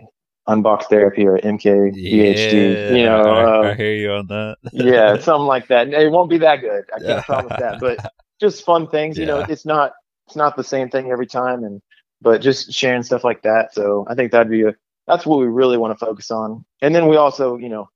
unbox 0.48 0.84
therapy 0.86 1.26
or 1.26 1.38
MKBHD. 1.40 1.96
Yeah. 1.96 2.96
You 2.96 3.04
know, 3.04 3.22
I, 3.22 3.68
I 3.68 3.72
uh, 3.72 3.76
hear 3.76 3.94
you 3.94 4.12
on 4.12 4.28
that. 4.28 4.58
yeah, 4.72 5.18
something 5.20 5.46
like 5.48 5.68
that. 5.68 5.88
It 5.94 6.12
won't 6.12 6.30
be 6.30 6.38
that 6.40 6.62
good. 6.62 6.84
I 6.96 7.00
can't 7.00 7.26
promise 7.26 7.54
that, 7.60 7.80
but 7.80 8.00
just 8.40 8.66
fun 8.66 8.88
things. 8.88 9.18
You 9.18 9.26
know, 9.26 9.40
it's 9.40 9.66
not 9.66 9.94
it's 10.28 10.36
not 10.36 10.56
the 10.56 10.64
same 10.64 10.90
thing 10.90 11.12
every 11.12 11.28
time, 11.28 11.64
and 11.64 11.82
but 12.22 12.42
just 12.42 12.72
sharing 12.74 13.04
stuff 13.04 13.24
like 13.24 13.42
that. 13.44 13.74
So 13.74 14.06
I 14.10 14.16
think 14.16 14.32
that'd 14.32 14.50
be 14.50 14.64
a 14.64 14.76
that's 15.08 15.26
what 15.26 15.40
we 15.40 15.48
really 15.48 15.78
want 15.78 15.98
to 15.98 16.06
focus 16.06 16.32
on. 16.32 16.64
And 16.82 16.96
then 16.96 17.08
we 17.08 17.18
also, 17.18 17.58
you 17.58 17.70
know, 17.70 17.90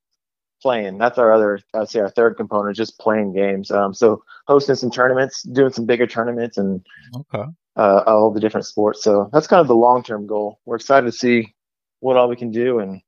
playing. 0.62 0.98
That's 0.98 1.18
our 1.18 1.32
other 1.32 1.60
I'd 1.74 1.90
say 1.90 2.00
our 2.00 2.10
third 2.10 2.38
component, 2.38 2.76
just 2.76 2.98
playing 3.00 3.34
games. 3.34 3.72
Um, 3.72 3.94
so 3.94 4.24
hosting 4.48 4.76
some 4.76 4.92
tournaments, 4.92 5.44
doing 5.44 5.72
some 5.72 5.86
bigger 5.86 6.08
tournaments, 6.08 6.58
and 6.58 6.86
Okay. 7.16 7.46
uh, 7.76 8.04
all 8.08 8.32
the 8.32 8.40
different 8.40 8.66
sports. 8.66 9.04
So 9.04 9.30
that's 9.34 9.48
kind 9.48 9.62
of 9.62 9.68
the 9.68 9.76
long 9.76 10.04
term 10.04 10.28
goal. 10.28 10.60
We're 10.66 10.76
excited 10.78 11.06
to 11.06 11.12
see 11.12 11.54
what 12.00 12.18
all 12.18 12.30
we 12.30 12.36
can 12.36 12.52
do 12.52 12.80
and 12.80 13.02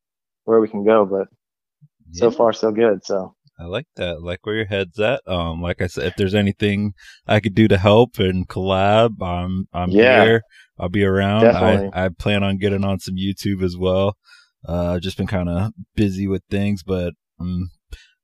where 0.45 0.59
we 0.59 0.67
can 0.67 0.83
go. 0.83 1.05
But 1.05 1.27
so 2.11 2.31
far, 2.31 2.53
so 2.53 2.71
good. 2.71 3.05
So 3.05 3.35
I 3.59 3.65
like 3.65 3.87
that. 3.97 4.21
Like 4.21 4.45
where 4.45 4.55
your 4.55 4.65
head's 4.65 4.99
at. 4.99 5.21
Um, 5.27 5.61
like 5.61 5.81
I 5.81 5.87
said, 5.87 6.05
if 6.05 6.15
there's 6.15 6.35
anything 6.35 6.93
I 7.27 7.39
could 7.39 7.55
do 7.55 7.67
to 7.67 7.77
help 7.77 8.17
and 8.19 8.47
collab, 8.47 9.21
I'm 9.21 9.67
I'm 9.73 9.91
Yeah. 9.91 10.23
here. 10.23 10.41
I'll 10.79 10.89
be 10.89 11.03
around. 11.03 11.43
Definitely. 11.43 11.89
I, 11.93 12.05
I 12.05 12.09
plan 12.09 12.41
on 12.43 12.57
getting 12.57 12.85
on 12.85 12.99
some 12.99 13.15
YouTube 13.15 13.61
as 13.63 13.75
well. 13.77 14.15
Uh, 14.67 14.93
I've 14.93 15.01
just 15.01 15.17
been 15.17 15.27
kind 15.27 15.49
of 15.49 15.71
busy 15.95 16.27
with 16.27 16.43
things, 16.49 16.83
but 16.83 17.13
I'm 17.39 17.69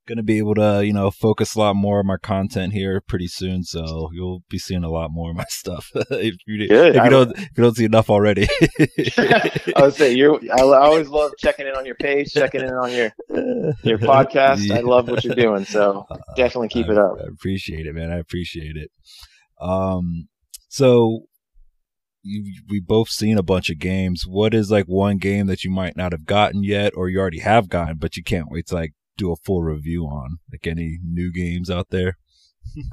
gonna 0.07 0.23
be 0.23 0.37
able 0.37 0.55
to, 0.55 0.85
you 0.85 0.93
know, 0.93 1.11
focus 1.11 1.55
a 1.55 1.59
lot 1.59 1.75
more 1.75 1.99
on 1.99 2.07
my 2.07 2.17
content 2.17 2.73
here 2.73 3.01
pretty 3.01 3.27
soon. 3.27 3.63
So 3.63 4.09
you'll 4.13 4.43
be 4.49 4.57
seeing 4.57 4.83
a 4.83 4.89
lot 4.89 5.09
more 5.11 5.31
of 5.31 5.35
my 5.35 5.45
stuff 5.49 5.91
if 5.95 6.35
you 6.45 6.67
Good. 6.67 6.95
if 6.95 7.03
you 7.03 7.09
don't 7.09 7.31
if 7.31 7.57
you 7.57 7.63
don't 7.63 7.75
see 7.75 7.85
enough 7.85 8.09
already. 8.09 8.47
I 9.17 9.81
would 9.81 9.93
say 9.93 10.13
you're. 10.13 10.39
I, 10.51 10.61
I 10.61 10.85
always 10.85 11.07
love 11.07 11.31
checking 11.37 11.67
in 11.67 11.75
on 11.75 11.85
your 11.85 11.95
page, 11.95 12.31
checking 12.31 12.61
in 12.61 12.73
on 12.73 12.91
your 12.91 13.11
your 13.83 13.97
podcast. 13.97 14.71
I 14.71 14.81
love 14.81 15.09
what 15.09 15.23
you're 15.23 15.35
doing, 15.35 15.65
so 15.65 16.05
definitely 16.35 16.69
keep 16.69 16.87
I, 16.87 16.93
it 16.93 16.97
up. 16.97 17.17
I 17.19 17.27
appreciate 17.31 17.85
it, 17.85 17.93
man. 17.93 18.11
I 18.11 18.17
appreciate 18.17 18.75
it. 18.75 18.91
Um, 19.59 20.27
so 20.67 21.21
you, 22.25 22.63
we 22.67 22.79
both 22.79 23.09
seen 23.09 23.37
a 23.37 23.43
bunch 23.43 23.69
of 23.69 23.79
games. 23.79 24.25
What 24.27 24.53
is 24.53 24.71
like 24.71 24.85
one 24.85 25.17
game 25.17 25.47
that 25.47 25.63
you 25.63 25.71
might 25.71 25.95
not 25.95 26.11
have 26.11 26.25
gotten 26.25 26.63
yet, 26.63 26.93
or 26.95 27.07
you 27.09 27.19
already 27.19 27.39
have 27.39 27.69
gotten, 27.69 27.97
but 27.97 28.17
you 28.17 28.23
can't 28.23 28.49
wait 28.49 28.67
to 28.67 28.75
like 28.75 28.93
do 29.17 29.31
a 29.31 29.35
full 29.37 29.63
review 29.63 30.05
on? 30.05 30.37
Like 30.51 30.67
any 30.67 30.99
new 31.03 31.31
games 31.31 31.69
out 31.69 31.89
there? 31.89 32.17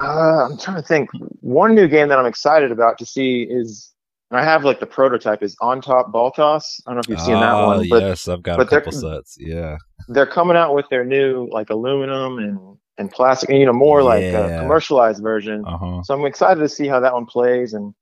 Uh, 0.01 0.45
I'm 0.47 0.59
trying 0.59 0.77
to 0.77 0.83
think. 0.83 1.11
One 1.41 1.75
new 1.75 1.89
game 1.89 2.09
that 2.09 2.19
I'm 2.19 2.27
excited 2.27 2.71
about 2.71 2.99
to 2.99 3.07
see 3.07 3.43
is, 3.43 3.93
and 4.31 4.39
I 4.39 4.45
have 4.45 4.65
like 4.65 4.81
the 4.81 4.87
prototype 4.87 5.43
is 5.43 5.57
On 5.61 5.81
Top 5.81 6.13
Ball 6.13 6.31
Toss. 6.31 6.81
I 6.87 6.91
don't 6.91 6.97
know 6.97 7.01
if 7.01 7.09
you've 7.09 7.21
seen 7.21 7.35
that 7.41 7.53
Ah, 7.55 7.67
one, 7.67 7.89
but 7.89 8.03
yes, 8.03 8.29
I've 8.29 8.43
got 8.43 8.61
a 8.61 8.67
couple 8.67 8.93
sets. 8.93 9.37
Yeah, 9.41 9.77
they're 10.09 10.27
coming 10.27 10.57
out 10.57 10.75
with 10.75 10.87
their 10.91 11.05
new 11.05 11.49
like 11.51 11.71
aluminum 11.71 12.39
and 12.39 12.77
and 12.99 13.11
plastic, 13.11 13.49
and 13.51 13.59
you 13.59 13.67
know 13.67 13.73
more 13.73 14.03
like 14.03 14.23
Yeah. 14.23 14.47
a 14.47 14.61
commercialized 14.61 15.23
version. 15.23 15.65
uh 15.67 15.79
huh. 15.79 16.03
So 16.05 16.15
I'm 16.15 16.25
excited 16.27 16.61
to 16.61 16.69
see 16.69 16.87
how 16.87 17.01
that 17.01 17.13
one 17.15 17.27
plays, 17.27 17.73
and 17.73 17.95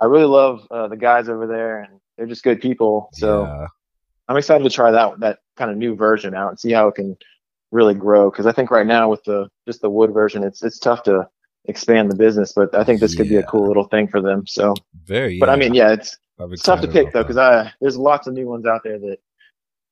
I 0.00 0.06
really 0.06 0.24
love 0.26 0.66
uh, 0.70 0.88
the 0.88 0.96
guys 0.96 1.28
over 1.28 1.46
there, 1.46 1.82
and 1.82 2.00
they're 2.16 2.26
just 2.26 2.42
good 2.42 2.60
people. 2.60 3.10
So 3.14 3.44
yeah. 3.44 3.66
I'm 4.28 4.36
excited 4.36 4.64
to 4.64 4.70
try 4.70 4.90
that 4.90 5.20
that 5.20 5.38
kind 5.56 5.70
of 5.70 5.76
new 5.76 5.94
version 5.94 6.34
out 6.34 6.48
and 6.48 6.58
see 6.58 6.72
how 6.72 6.88
it 6.88 6.94
can 6.94 7.16
really 7.70 7.94
grow. 7.94 8.30
Because 8.30 8.46
I 8.46 8.52
think 8.52 8.70
right 8.70 8.86
now 8.86 9.08
with 9.08 9.24
the 9.24 9.48
just 9.66 9.80
the 9.80 9.90
wood 9.90 10.12
version, 10.12 10.42
it's 10.44 10.62
it's 10.62 10.78
tough 10.78 11.02
to 11.04 11.28
expand 11.66 12.10
the 12.10 12.16
business. 12.16 12.52
But 12.52 12.74
I 12.74 12.84
think 12.84 13.00
this 13.00 13.14
could 13.14 13.28
be 13.28 13.36
a 13.36 13.42
cool 13.42 13.66
little 13.66 13.84
thing 13.84 14.08
for 14.08 14.20
them. 14.20 14.46
So, 14.46 14.74
very. 15.04 15.38
but 15.38 15.50
I 15.50 15.56
mean, 15.56 15.74
yeah, 15.74 15.92
it's 15.92 16.18
it's 16.38 16.62
tough 16.62 16.80
to 16.82 16.88
pick 16.88 17.12
though 17.12 17.22
because 17.22 17.38
I 17.38 17.72
there's 17.80 17.96
lots 17.96 18.26
of 18.26 18.34
new 18.34 18.46
ones 18.46 18.66
out 18.66 18.82
there 18.84 18.98
that 18.98 19.18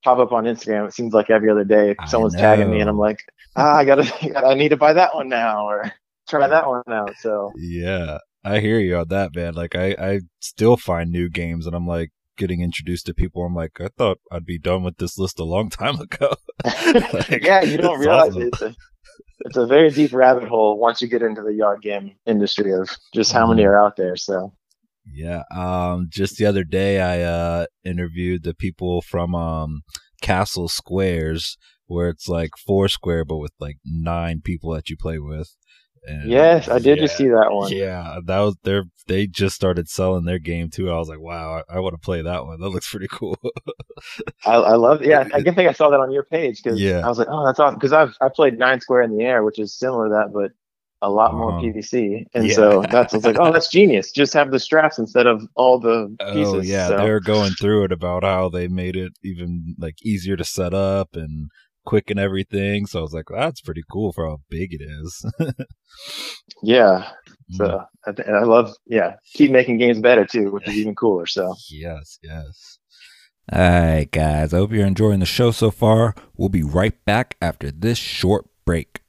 pop 0.05 0.19
up 0.19 0.33
on 0.33 0.45
Instagram. 0.45 0.87
It 0.87 0.95
seems 0.95 1.13
like 1.13 1.31
every 1.31 1.51
other 1.51 1.65
day 1.65 1.95
someone's 2.07 2.35
tagging 2.35 2.71
me, 2.71 2.81
and. 2.81 2.89
I'm 2.89 2.99
like, 2.99 3.21
ah, 3.57 3.77
I 3.77 3.85
gotta, 3.85 4.47
I 4.47 4.55
need 4.55 4.71
to 4.71 4.77
buy 4.77 4.93
that 4.93 5.15
one 5.15 5.29
now 5.29 5.67
or 5.67 5.93
try 6.29 6.47
that 6.47 6.67
one 6.67 6.83
out. 6.89 7.15
So 7.21 7.53
Yeah, 7.57 8.19
I 8.45 8.61
hear 8.61 8.79
you 8.79 8.97
on 8.97 9.09
that, 9.09 9.35
man. 9.35 9.55
Like 9.55 9.75
I, 9.75 9.97
I 9.99 10.21
still 10.41 10.77
find 10.77 11.11
new 11.11 11.29
games 11.29 11.67
and 11.67 11.75
I'm 11.75 11.87
like 11.87 12.13
getting 12.37 12.61
introduced 12.61 13.07
to 13.07 13.15
people. 13.15 13.45
I'm 13.45 13.55
like, 13.55 13.81
I 13.81 13.89
thought 13.89 14.19
I'd 14.31 14.45
be 14.47 14.59
done 14.59 14.83
with 14.83 14.99
this 14.99 15.19
list 15.19 15.39
a 15.41 15.45
long 15.45 15.69
time 15.71 15.99
ago. 16.01 16.35
Like, 16.65 17.45
yeah, 17.45 17.63
you 17.63 17.77
don't 17.79 17.99
realize 18.01 18.31
awesome. 18.31 18.43
it. 18.43 18.47
it's 18.49 18.63
a 18.63 18.75
it's 19.41 19.57
a 19.57 19.67
very 19.67 19.91
deep 19.91 20.13
rabbit 20.13 20.49
hole 20.49 20.79
once 20.79 21.03
you 21.03 21.09
get 21.09 21.23
into 21.23 21.43
the 21.43 21.53
yard 21.55 21.83
game 21.83 22.17
industry 22.27 22.73
of 22.73 22.89
just 23.15 23.33
how 23.33 23.47
many 23.47 23.63
Mhm. 23.63 23.67
are 23.67 23.85
out 23.85 23.97
there. 23.97 24.17
So 24.17 24.53
Yeah. 25.13 25.43
Um, 25.55 26.09
just 26.11 26.37
the 26.37 26.47
other 26.47 26.65
day, 26.65 27.01
I 27.01 27.21
uh 27.23 27.67
interviewed 27.85 28.43
the 28.43 28.55
people 28.55 29.03
from 29.03 29.35
um 29.35 29.83
Castle 30.23 30.69
Squares, 30.69 31.57
where 31.87 32.09
it's 32.09 32.27
like 32.29 32.51
four 32.67 32.89
square, 32.89 33.25
but 33.25 33.37
with 33.37 33.53
like 33.61 33.77
nine 33.85 34.41
people 34.43 34.73
that 34.73 34.89
you 34.91 34.97
play 34.97 35.19
with. 35.19 35.55
And 36.07 36.31
yes, 36.31 36.69
I 36.69 36.79
did 36.79 36.99
just 37.01 37.17
see 37.17 37.29
that 37.29 37.51
one. 37.51 37.73
Yeah, 37.73 38.21
that 38.27 38.39
was 38.41 38.57
their. 38.63 38.85
They 39.09 39.27
just 39.27 39.55
started 39.57 39.89
selling 39.89 40.25
their 40.25 40.39
game 40.39 40.71
too. 40.71 40.91
I 40.91 40.99
was 40.99 41.09
like, 41.09 41.21
wow, 41.21 41.63
I, 41.69 41.77
I 41.77 41.81
want 41.81 41.95
to 41.95 41.99
play 42.05 42.23
that 42.23 42.45
one. 42.45 42.61
That 42.61 42.69
looks 42.69 42.89
pretty 42.91 43.09
cool. 43.11 43.37
I, 44.45 44.55
I 44.55 44.75
love. 44.75 45.03
Yeah, 45.05 45.21
I 45.35 45.43
can 45.43 45.55
think 45.55 45.69
I 45.69 45.73
saw 45.73 45.91
that 45.91 46.01
on 46.01 46.11
your 46.13 46.25
page 46.25 46.63
because 46.63 46.81
Yeah. 46.81 47.01
I 47.05 47.09
was 47.09 47.19
like, 47.19 47.29
oh, 47.31 47.45
that's 47.45 47.59
awesome. 47.59 47.77
Because 47.79 47.93
I've 47.93 48.15
I 48.21 48.29
played 48.29 48.59
nine 48.59 48.81
square 48.81 49.03
in 49.03 49.17
the 49.17 49.25
air, 49.25 49.43
which 49.43 49.59
is 49.59 49.77
similar 49.77 50.09
to 50.09 50.15
that, 50.15 50.33
but 50.33 50.53
a 51.03 51.11
lot 51.11 51.35
more 51.35 51.51
Uh-huh. 51.51 51.61
PVC. 51.67 52.25
And 52.35 52.47
Yeah. 52.47 52.55
so 52.55 52.85
that's 52.91 53.13
like, 53.13 53.37
oh, 53.39 53.53
that's 53.53 53.69
genius. 53.69 54.13
Just 54.13 54.33
have 54.35 54.51
the 54.51 54.59
straps 54.59 54.99
instead 54.99 55.27
of 55.27 55.43
all 55.55 55.79
the 55.79 56.15
pieces. 56.33 56.55
Oh 56.55 56.61
yeah, 56.61 56.89
So, 56.89 56.97
they're 56.97 57.21
going 57.21 57.53
through 57.53 57.85
it 57.85 57.93
about 57.93 58.23
how 58.25 58.49
they 58.49 58.69
made 58.69 58.97
it 58.97 59.13
even 59.23 59.75
like 59.79 59.97
easier 60.03 60.37
to 60.37 60.45
set 60.45 60.73
up 60.73 61.15
and 61.15 61.51
quick 61.87 62.11
and 62.11 62.21
everything. 62.21 62.85
So 62.87 62.99
I 62.99 63.03
was 63.03 63.15
like, 63.15 63.27
that's 63.31 63.63
pretty 63.63 63.83
cool 63.91 64.13
for 64.13 64.27
how 64.27 64.41
big 64.51 64.75
it 64.75 64.83
is. 64.83 65.25
yeah. 66.63 67.11
Mm. 67.53 67.57
So 67.57 67.85
I, 68.07 68.11
and 68.11 68.37
I 68.37 68.43
love. 68.43 68.75
Yeah, 68.87 69.17
keep 69.33 69.51
making 69.51 69.79
games 69.79 70.01
better 70.01 70.27
too, 70.27 70.51
which 70.51 70.69
is 70.69 70.77
even 70.77 70.95
cooler. 70.95 71.27
So 71.27 71.55
Yes, 71.71 72.19
yes. 72.23 72.79
All 73.53 73.61
right, 73.61 74.11
guys. 74.11 74.53
I 74.53 74.59
hope 74.59 74.73
you're 74.73 74.87
enjoying 74.87 75.21
the 75.21 75.27
show 75.27 75.53
so 75.53 75.71
far. 75.71 76.15
We'll 76.37 76.49
be 76.49 76.65
right 76.65 77.03
back 77.05 77.37
after 77.41 77.71
this 77.71 77.97
short 77.97 78.47
break. 78.65 79.03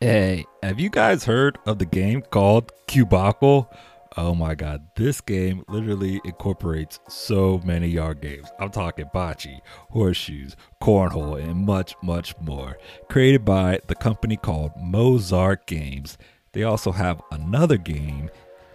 Hey, 0.00 0.44
have 0.62 0.80
you 0.80 0.90
guys 0.90 1.24
heard 1.24 1.58
of 1.64 1.78
the 1.78 1.86
game 1.86 2.22
called 2.22 2.72
Cubicle? 2.88 3.70
Oh 4.20 4.34
my 4.34 4.56
god, 4.56 4.84
this 4.96 5.20
game 5.20 5.62
literally 5.68 6.20
incorporates 6.24 6.98
so 7.08 7.60
many 7.64 7.86
yard 7.86 8.20
games. 8.20 8.48
I'm 8.58 8.72
talking 8.72 9.04
bocce, 9.14 9.60
horseshoes, 9.90 10.56
cornhole, 10.82 11.40
and 11.40 11.64
much, 11.64 11.94
much 12.02 12.34
more. 12.40 12.78
Created 13.08 13.44
by 13.44 13.78
the 13.86 13.94
company 13.94 14.36
called 14.36 14.72
Mozart 14.76 15.68
Games. 15.68 16.18
They 16.52 16.64
also 16.64 16.90
have 16.90 17.22
another 17.30 17.76
game 17.76 18.28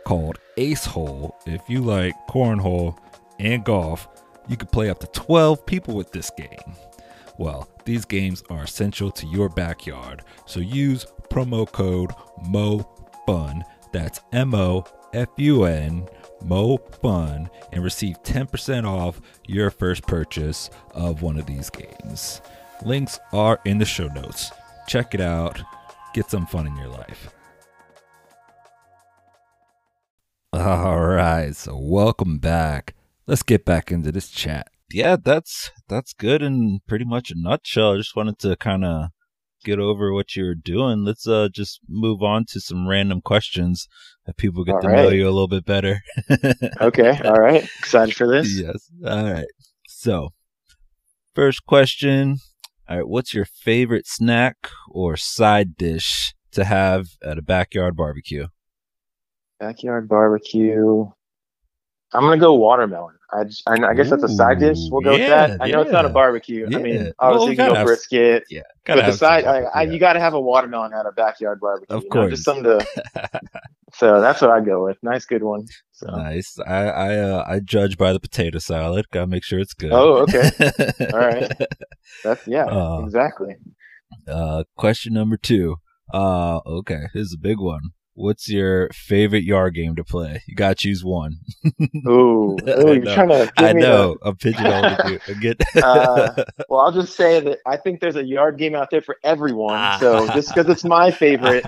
called 0.05 0.39
Ace 0.55 0.85
Hole. 0.85 1.35
If 1.45 1.61
you 1.67 1.81
like 1.81 2.15
cornhole 2.29 2.97
and 3.37 3.65
golf, 3.65 4.07
you 4.47 4.55
can 4.55 4.69
play 4.69 4.89
up 4.89 4.99
to 4.99 5.07
12 5.07 5.65
people 5.65 5.93
with 5.93 6.13
this 6.13 6.31
game. 6.37 6.73
Well, 7.37 7.67
these 7.83 8.05
games 8.05 8.43
are 8.49 8.63
essential 8.63 9.11
to 9.11 9.27
your 9.27 9.49
backyard, 9.49 10.23
so 10.45 10.61
use 10.61 11.05
promo 11.29 11.69
code 11.69 12.11
MOFUN, 12.47 13.63
that's 13.91 14.21
M 14.31 14.55
O 14.55 14.85
F 15.13 15.29
U 15.37 15.63
N, 15.65 16.07
Mo 16.43 16.77
Fun, 17.01 17.49
and 17.71 17.83
receive 17.83 18.21
10% 18.23 18.85
off 18.85 19.21
your 19.47 19.69
first 19.69 20.03
purchase 20.07 20.69
of 20.91 21.21
one 21.21 21.37
of 21.37 21.45
these 21.45 21.69
games. 21.69 22.41
Links 22.83 23.19
are 23.31 23.59
in 23.65 23.77
the 23.77 23.85
show 23.85 24.07
notes. 24.07 24.51
Check 24.87 25.13
it 25.13 25.21
out, 25.21 25.61
get 26.13 26.29
some 26.29 26.45
fun 26.45 26.67
in 26.67 26.75
your 26.75 26.89
life. 26.89 27.29
All 30.51 30.99
right, 30.99 31.55
so 31.55 31.77
welcome 31.77 32.37
back. 32.37 32.93
Let's 33.25 33.43
get 33.43 33.65
back 33.65 33.91
into 33.91 34.11
this 34.11 34.29
chat. 34.29 34.67
Yeah, 34.91 35.15
that's 35.21 35.71
that's 35.87 36.13
good 36.13 36.43
and 36.43 36.85
pretty 36.85 37.05
much 37.05 37.31
a 37.31 37.35
nutshell. 37.35 37.93
I 37.93 37.97
just 37.97 38.15
wanted 38.15 38.37
to 38.39 38.55
kind 38.57 38.85
of 38.85 39.09
get 39.63 39.79
over 39.79 40.13
what 40.13 40.35
you're 40.35 40.55
doing. 40.55 41.03
Let's 41.03 41.27
uh 41.27 41.49
just 41.51 41.79
move 41.87 42.21
on 42.21 42.45
to 42.49 42.59
some 42.59 42.87
random 42.87 43.21
questions 43.21 43.87
that 44.25 44.37
people 44.37 44.63
get 44.63 44.75
All 44.75 44.81
to 44.81 44.87
know 44.87 45.09
you 45.09 45.25
a 45.25 45.31
little 45.31 45.47
bit 45.47 45.65
better. 45.65 46.01
okay, 46.81 47.19
all 47.23 47.39
right, 47.39 47.63
excited 47.79 48.15
for 48.15 48.27
this. 48.27 48.59
yes. 48.59 48.89
All 49.05 49.33
right. 49.33 49.47
So, 49.87 50.29
first 51.33 51.65
question. 51.65 52.37
All 52.89 52.97
right, 52.97 53.07
what's 53.07 53.33
your 53.33 53.45
favorite 53.45 54.07
snack 54.07 54.69
or 54.89 55.15
side 55.15 55.77
dish 55.77 56.33
to 56.51 56.65
have 56.65 57.07
at 57.23 57.37
a 57.37 57.41
backyard 57.41 57.95
barbecue? 57.95 58.47
Backyard 59.59 60.09
barbecue. 60.09 61.05
I'm 62.13 62.21
gonna 62.21 62.37
go 62.37 62.53
watermelon. 62.55 63.15
I, 63.31 63.45
just, 63.45 63.63
I, 63.67 63.73
I 63.83 63.93
guess 63.95 64.11
that's 64.11 64.21
a 64.23 64.27
side 64.29 64.59
dish. 64.59 64.77
We'll 64.91 65.01
go 65.01 65.13
with 65.13 65.27
that. 65.27 65.57
I 65.59 65.67
know 65.71 65.81
it's 65.81 65.91
not 65.91 66.05
a 66.05 66.09
yeah. 66.09 66.13
barbecue. 66.13 66.67
I 66.67 66.69
Yeah. 66.69 66.77
mean, 66.77 67.03
Well, 67.03 67.13
obviously 67.17 67.51
you 67.51 67.57
can 67.57 67.73
go 67.73 67.83
brisket, 67.83 68.43
Yeah. 68.47 68.61
but 68.85 69.05
the 69.07 69.13
side, 69.13 69.45
I, 69.45 69.61
I, 69.63 69.81
you 69.83 69.97
got 69.97 70.13
to 70.13 70.19
have 70.19 70.35
a 70.35 70.39
watermelon 70.39 70.93
at 70.93 71.07
a 71.07 71.11
backyard 71.11 71.59
barbecue. 71.59 71.95
Of 71.97 72.03
you 72.03 72.09
know, 72.13 72.29
just 72.29 72.45
course. 72.45 72.63
something 72.63 72.79
to. 72.79 73.29
so 73.93 74.21
that's 74.21 74.39
what 74.39 74.51
I 74.51 74.61
go 74.61 74.85
with. 74.85 74.97
Nice, 75.01 75.25
good 75.25 75.41
one. 75.41 75.65
So. 75.93 76.05
Nice. 76.15 76.59
I 76.59 76.83
I 76.85 77.15
uh, 77.17 77.43
I 77.47 77.59
judge 77.59 77.97
by 77.97 78.13
the 78.13 78.19
potato 78.19 78.59
salad. 78.59 79.05
Gotta 79.11 79.25
make 79.27 79.43
sure 79.43 79.57
it's 79.59 79.73
good. 79.73 79.91
Oh, 79.91 80.17
okay. 80.27 80.51
All 81.13 81.19
right. 81.19 81.51
That's 82.23 82.47
yeah, 82.47 82.65
Uh, 82.65 83.01
exactly. 83.03 83.55
Uh, 84.27 84.63
question 84.77 85.13
number 85.13 85.37
two. 85.37 85.77
Uh, 86.13 86.59
okay, 86.67 87.05
this 87.15 87.27
is 87.27 87.33
a 87.35 87.41
big 87.41 87.57
one. 87.59 87.81
What's 88.15 88.47
your 88.47 88.89
favorite 88.93 89.43
yard 89.43 89.73
game 89.73 89.95
to 89.95 90.03
play? 90.03 90.43
You 90.47 90.55
gotta 90.55 90.75
choose 90.75 91.03
one. 91.03 91.37
Ooh, 92.07 92.11
ooh, 92.11 92.57
you're 92.65 92.99
know. 92.99 93.15
trying 93.15 93.29
to. 93.29 93.51
Give 93.57 93.65
I 93.65 93.71
know. 93.73 94.17
I'm 94.21 94.35
pigeonholing 94.37 95.09
you. 95.09 95.33
Again. 95.33 95.55
Uh, 95.83 96.43
well, 96.69 96.81
I'll 96.81 96.91
just 96.91 97.15
say 97.15 97.39
that 97.39 97.59
I 97.65 97.77
think 97.77 98.01
there's 98.01 98.15
a 98.15 98.23
yard 98.23 98.57
game 98.57 98.75
out 98.75 98.91
there 98.91 99.01
for 99.01 99.17
everyone. 99.23 99.73
Ah. 99.75 99.97
So 99.99 100.27
just 100.27 100.53
because 100.53 100.69
it's 100.69 100.83
my 100.83 101.09
favorite, 101.09 101.65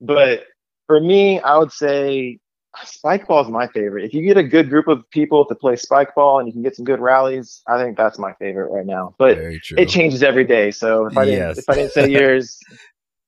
but 0.00 0.44
for 0.88 1.00
me, 1.00 1.38
I 1.40 1.56
would 1.58 1.70
say 1.72 2.38
spike 2.82 3.28
ball 3.28 3.40
is 3.42 3.48
my 3.48 3.68
favorite. 3.68 4.04
If 4.04 4.14
you 4.14 4.22
get 4.22 4.36
a 4.36 4.42
good 4.42 4.68
group 4.68 4.88
of 4.88 5.08
people 5.10 5.44
to 5.46 5.54
play 5.54 5.76
spike 5.76 6.12
ball 6.16 6.40
and 6.40 6.48
you 6.48 6.52
can 6.52 6.62
get 6.62 6.74
some 6.74 6.84
good 6.84 6.98
rallies, 6.98 7.62
I 7.68 7.80
think 7.80 7.96
that's 7.96 8.18
my 8.18 8.32
favorite 8.34 8.70
right 8.72 8.84
now. 8.84 9.14
But 9.16 9.38
it 9.38 9.88
changes 9.88 10.24
every 10.24 10.44
day. 10.44 10.72
So 10.72 11.06
if 11.06 11.16
I 11.16 11.24
didn't, 11.24 11.38
Yes. 11.38 11.58
if 11.58 11.68
I 11.68 11.74
didn't 11.74 11.92
say 11.92 12.08
yours, 12.08 12.58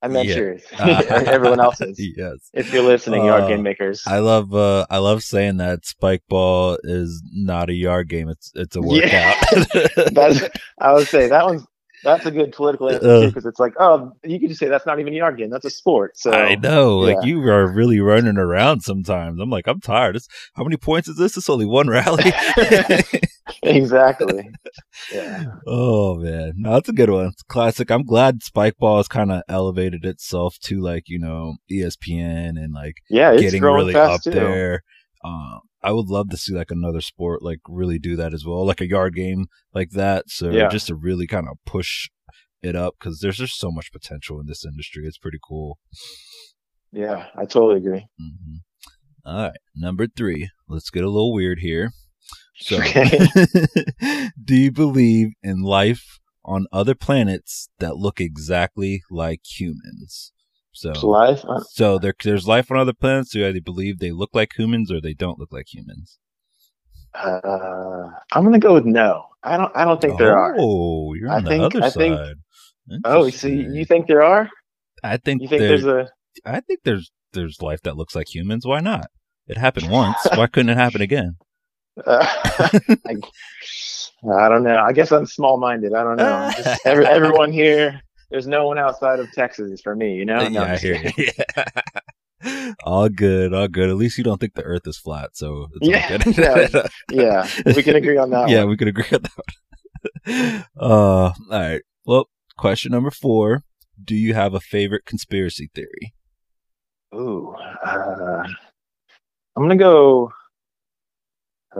I 0.01 0.07
meant 0.09 0.27
Yeah. 0.27 0.35
yours. 0.35 0.61
Everyone 0.79 1.59
else's. 1.59 1.99
yes. 2.15 2.35
If 2.53 2.71
you're 2.71 2.83
listening, 2.83 3.25
yard 3.25 3.43
Uh, 3.43 3.47
game 3.47 3.63
makers. 3.63 4.03
I 4.05 4.19
love 4.19 4.53
uh 4.53 4.85
I 4.89 4.97
love 4.99 5.23
saying 5.23 5.57
that 5.57 5.85
spike 5.85 6.23
ball 6.29 6.77
is 6.83 7.21
not 7.33 7.69
a 7.69 7.73
yard 7.73 8.07
game. 8.09 8.29
It's 8.29 8.51
it's 8.55 8.75
a 8.75 8.81
workout. 8.81 9.11
Yeah. 9.11 9.87
That's, 10.11 10.43
I 10.79 10.93
would 10.93 11.07
say 11.07 11.27
that 11.27 11.45
one's 11.45 11.65
that's 12.03 12.27
a 12.27 12.31
good 12.31 12.51
political 12.51 12.91
answer 12.91 13.09
Uh. 13.09 13.25
because 13.25 13.47
it's 13.47 13.59
like, 13.59 13.73
oh, 13.79 14.11
you 14.23 14.39
could 14.39 14.49
just 14.49 14.59
say 14.59 14.67
that's 14.67 14.85
not 14.85 14.99
even 14.99 15.13
a 15.13 15.17
yard 15.17 15.35
game. 15.35 15.49
That's 15.49 15.65
a 15.65 15.69
sport. 15.71 16.15
So 16.15 16.31
I 16.31 16.53
know, 16.53 16.99
like 16.99 17.25
you 17.25 17.41
are 17.49 17.67
really 17.67 17.99
running 17.99 18.37
around 18.37 18.81
sometimes. 18.81 19.39
I'm 19.41 19.49
like, 19.49 19.65
I'm 19.67 19.81
tired. 19.81 20.15
It's, 20.15 20.27
how 20.53 20.63
many 20.63 20.77
points 20.77 21.07
is 21.07 21.17
this? 21.17 21.35
It's 21.35 21.49
only 21.49 21.65
one 21.65 21.89
rally. 21.89 22.31
Exactly. 23.75 24.51
Yeah. 25.13 25.43
oh 25.65 26.15
man, 26.15 26.53
no, 26.57 26.73
that's 26.73 26.89
a 26.89 26.93
good 26.93 27.09
one. 27.09 27.27
It's 27.27 27.43
classic. 27.43 27.89
I'm 27.91 28.03
glad 28.03 28.43
Spike 28.43 28.77
Ball 28.77 28.97
has 28.97 29.07
kind 29.07 29.31
of 29.31 29.41
elevated 29.47 30.03
itself 30.05 30.57
to 30.63 30.81
like 30.81 31.03
you 31.07 31.19
know 31.19 31.55
ESPN 31.71 32.57
and 32.57 32.73
like 32.73 32.95
Yeah, 33.09 33.35
getting 33.37 33.61
really 33.61 33.95
up 33.95 34.21
too. 34.21 34.31
there. 34.31 34.83
Um, 35.23 35.59
I 35.83 35.91
would 35.91 36.07
love 36.09 36.29
to 36.31 36.37
see 36.37 36.53
like 36.53 36.71
another 36.71 36.99
sport 37.01 37.41
like 37.41 37.59
really 37.69 37.99
do 37.99 38.15
that 38.17 38.33
as 38.33 38.43
well, 38.45 38.65
like 38.65 38.81
a 38.81 38.87
yard 38.87 39.15
game 39.15 39.45
like 39.73 39.91
that. 39.91 40.25
So 40.29 40.51
Yeah. 40.51 40.69
just 40.69 40.87
to 40.87 40.95
really 40.95 41.27
kind 41.27 41.47
of 41.47 41.57
push 41.65 42.09
it 42.61 42.75
up 42.75 42.95
because 42.99 43.19
there's 43.19 43.37
just 43.37 43.57
so 43.59 43.71
much 43.71 43.91
potential 43.93 44.39
in 44.41 44.47
this 44.47 44.65
industry. 44.65 45.05
It's 45.05 45.17
pretty 45.17 45.39
cool. 45.47 45.77
Yeah, 46.91 47.27
I 47.35 47.45
totally 47.45 47.77
agree. 47.77 48.07
hmm 48.19 48.57
All 49.25 49.47
right, 49.49 49.57
number 49.75 50.07
three. 50.07 50.49
Let's 50.67 50.89
get 50.89 51.03
a 51.03 51.09
little 51.09 51.33
weird 51.33 51.59
here. 51.59 51.91
So, 52.59 52.77
Okay. 52.79 53.19
do 54.43 54.55
you 54.55 54.71
believe 54.71 55.33
in 55.43 55.61
life 55.61 56.19
on 56.43 56.65
other 56.71 56.95
planets 56.95 57.69
that 57.79 57.97
look 57.97 58.19
exactly 58.19 59.03
like 59.11 59.41
humans? 59.45 60.31
So, 60.71 60.91
Life. 61.07 61.43
uh, 61.47 61.59
so 61.71 61.97
there, 61.99 62.13
there's 62.23 62.47
life 62.47 62.71
on 62.71 62.77
other 62.77 62.93
planets 62.93 63.33
who 63.33 63.45
either 63.45 63.61
believe 63.61 63.99
they 63.99 64.11
look 64.11 64.31
like 64.33 64.51
humans 64.57 64.91
or 64.91 64.99
they 65.01 65.13
don't 65.13 65.39
look 65.39 65.51
like 65.51 65.73
humans. 65.73 66.17
Uh, 67.13 68.09
I'm 68.31 68.43
gonna 68.43 68.59
go 68.59 68.73
with 68.75 68.85
no. 68.85 69.25
I 69.43 69.57
don't. 69.57 69.71
I 69.75 69.85
don't 69.85 69.99
think 69.99 70.17
there 70.19 70.37
are. 70.37 70.55
Oh, 70.57 71.13
you're 71.15 71.29
I 71.29 71.37
on 71.37 71.43
the 71.45 71.49
think- 71.49 71.63
other 71.63 71.83
I 71.83 71.89
think- 71.89 72.15
side. 72.17 72.35
Oh, 73.05 73.29
so 73.29 73.47
you 73.47 73.71
you 73.73 73.85
think 73.85 74.07
there 74.07 74.23
are? 74.23 74.49
I 75.03 75.17
think 75.17 75.41
You 75.41 75.47
think 75.47 75.59
there- 75.61 75.69
there's 75.69 75.85
a? 75.85 76.09
I 76.45 76.59
think 76.61 76.81
there's 76.83 77.11
there's 77.33 77.61
life 77.61 77.81
that 77.83 77.97
looks 77.97 78.15
like 78.15 78.33
humans. 78.33 78.65
Why 78.65 78.79
not? 78.79 79.07
It 79.47 79.57
happened 79.57 79.89
once. 79.89 80.17
Why 80.35 80.47
couldn't 80.47 80.69
it 80.69 80.77
happen 80.77 81.01
again? 81.01 81.37
Uh, 82.05 82.25
I, 83.07 83.15
I 84.35 84.49
don't 84.49 84.63
know. 84.63 84.77
I 84.77 84.93
guess 84.93 85.11
I'm 85.11 85.25
small-minded. 85.25 85.93
I 85.93 86.03
don't 86.03 86.17
know. 86.17 86.51
Just 86.55 86.81
every, 86.85 87.05
everyone 87.05 87.51
here. 87.51 88.01
There's 88.29 88.47
no 88.47 88.67
one 88.67 88.77
outside 88.77 89.19
of 89.19 89.31
Texas 89.31 89.81
for 89.81 89.95
me. 89.95 90.15
You 90.15 90.25
know. 90.25 90.47
No, 90.47 90.63
yeah, 90.63 90.73
I 90.73 90.77
hear 90.77 90.95
you. 91.17 91.27
Yeah. 92.43 92.73
all 92.83 93.09
good, 93.09 93.51
all 93.51 93.67
good. 93.67 93.89
At 93.89 93.95
least 93.95 94.19
you 94.19 94.23
don't 94.23 94.39
think 94.39 94.53
the 94.53 94.61
Earth 94.61 94.85
is 94.85 94.95
flat, 94.97 95.31
so 95.33 95.69
it's 95.81 95.89
Yeah, 96.37 96.67
no, 96.69 96.83
Yeah, 97.09 97.47
we 97.65 97.81
can 97.81 97.95
agree 97.95 98.17
on 98.17 98.29
that. 98.29 98.47
yeah, 98.49 98.59
one. 98.59 98.69
we 98.69 98.77
can 98.77 98.87
agree 98.87 99.05
on 99.11 99.23
that. 99.23 99.31
One. 100.27 100.65
uh, 100.79 101.33
all 101.33 101.33
right. 101.49 101.81
Well, 102.05 102.29
question 102.55 102.91
number 102.91 103.09
four: 103.09 103.63
Do 104.01 104.13
you 104.15 104.35
have 104.35 104.53
a 104.53 104.59
favorite 104.59 105.05
conspiracy 105.05 105.71
theory? 105.73 106.13
Ooh, 107.15 107.55
uh, 107.83 108.43
I'm 109.55 109.63
gonna 109.63 109.75
go. 109.75 110.31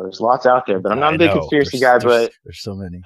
There's 0.04 0.22
lots 0.22 0.46
out 0.46 0.66
there, 0.68 0.80
but 0.80 0.92
I'm 0.92 1.00
not 1.00 1.13
I 1.13 1.16
a 1.16 1.18
big 1.20 1.30
know, 1.30 1.39
conspiracy 1.39 1.80
there's- 1.80 2.04
guy. 2.04 2.08
there's- 2.10 2.25
But 2.27 2.34
there's 2.44 2.62
so 2.62 2.75
many. 2.75 3.01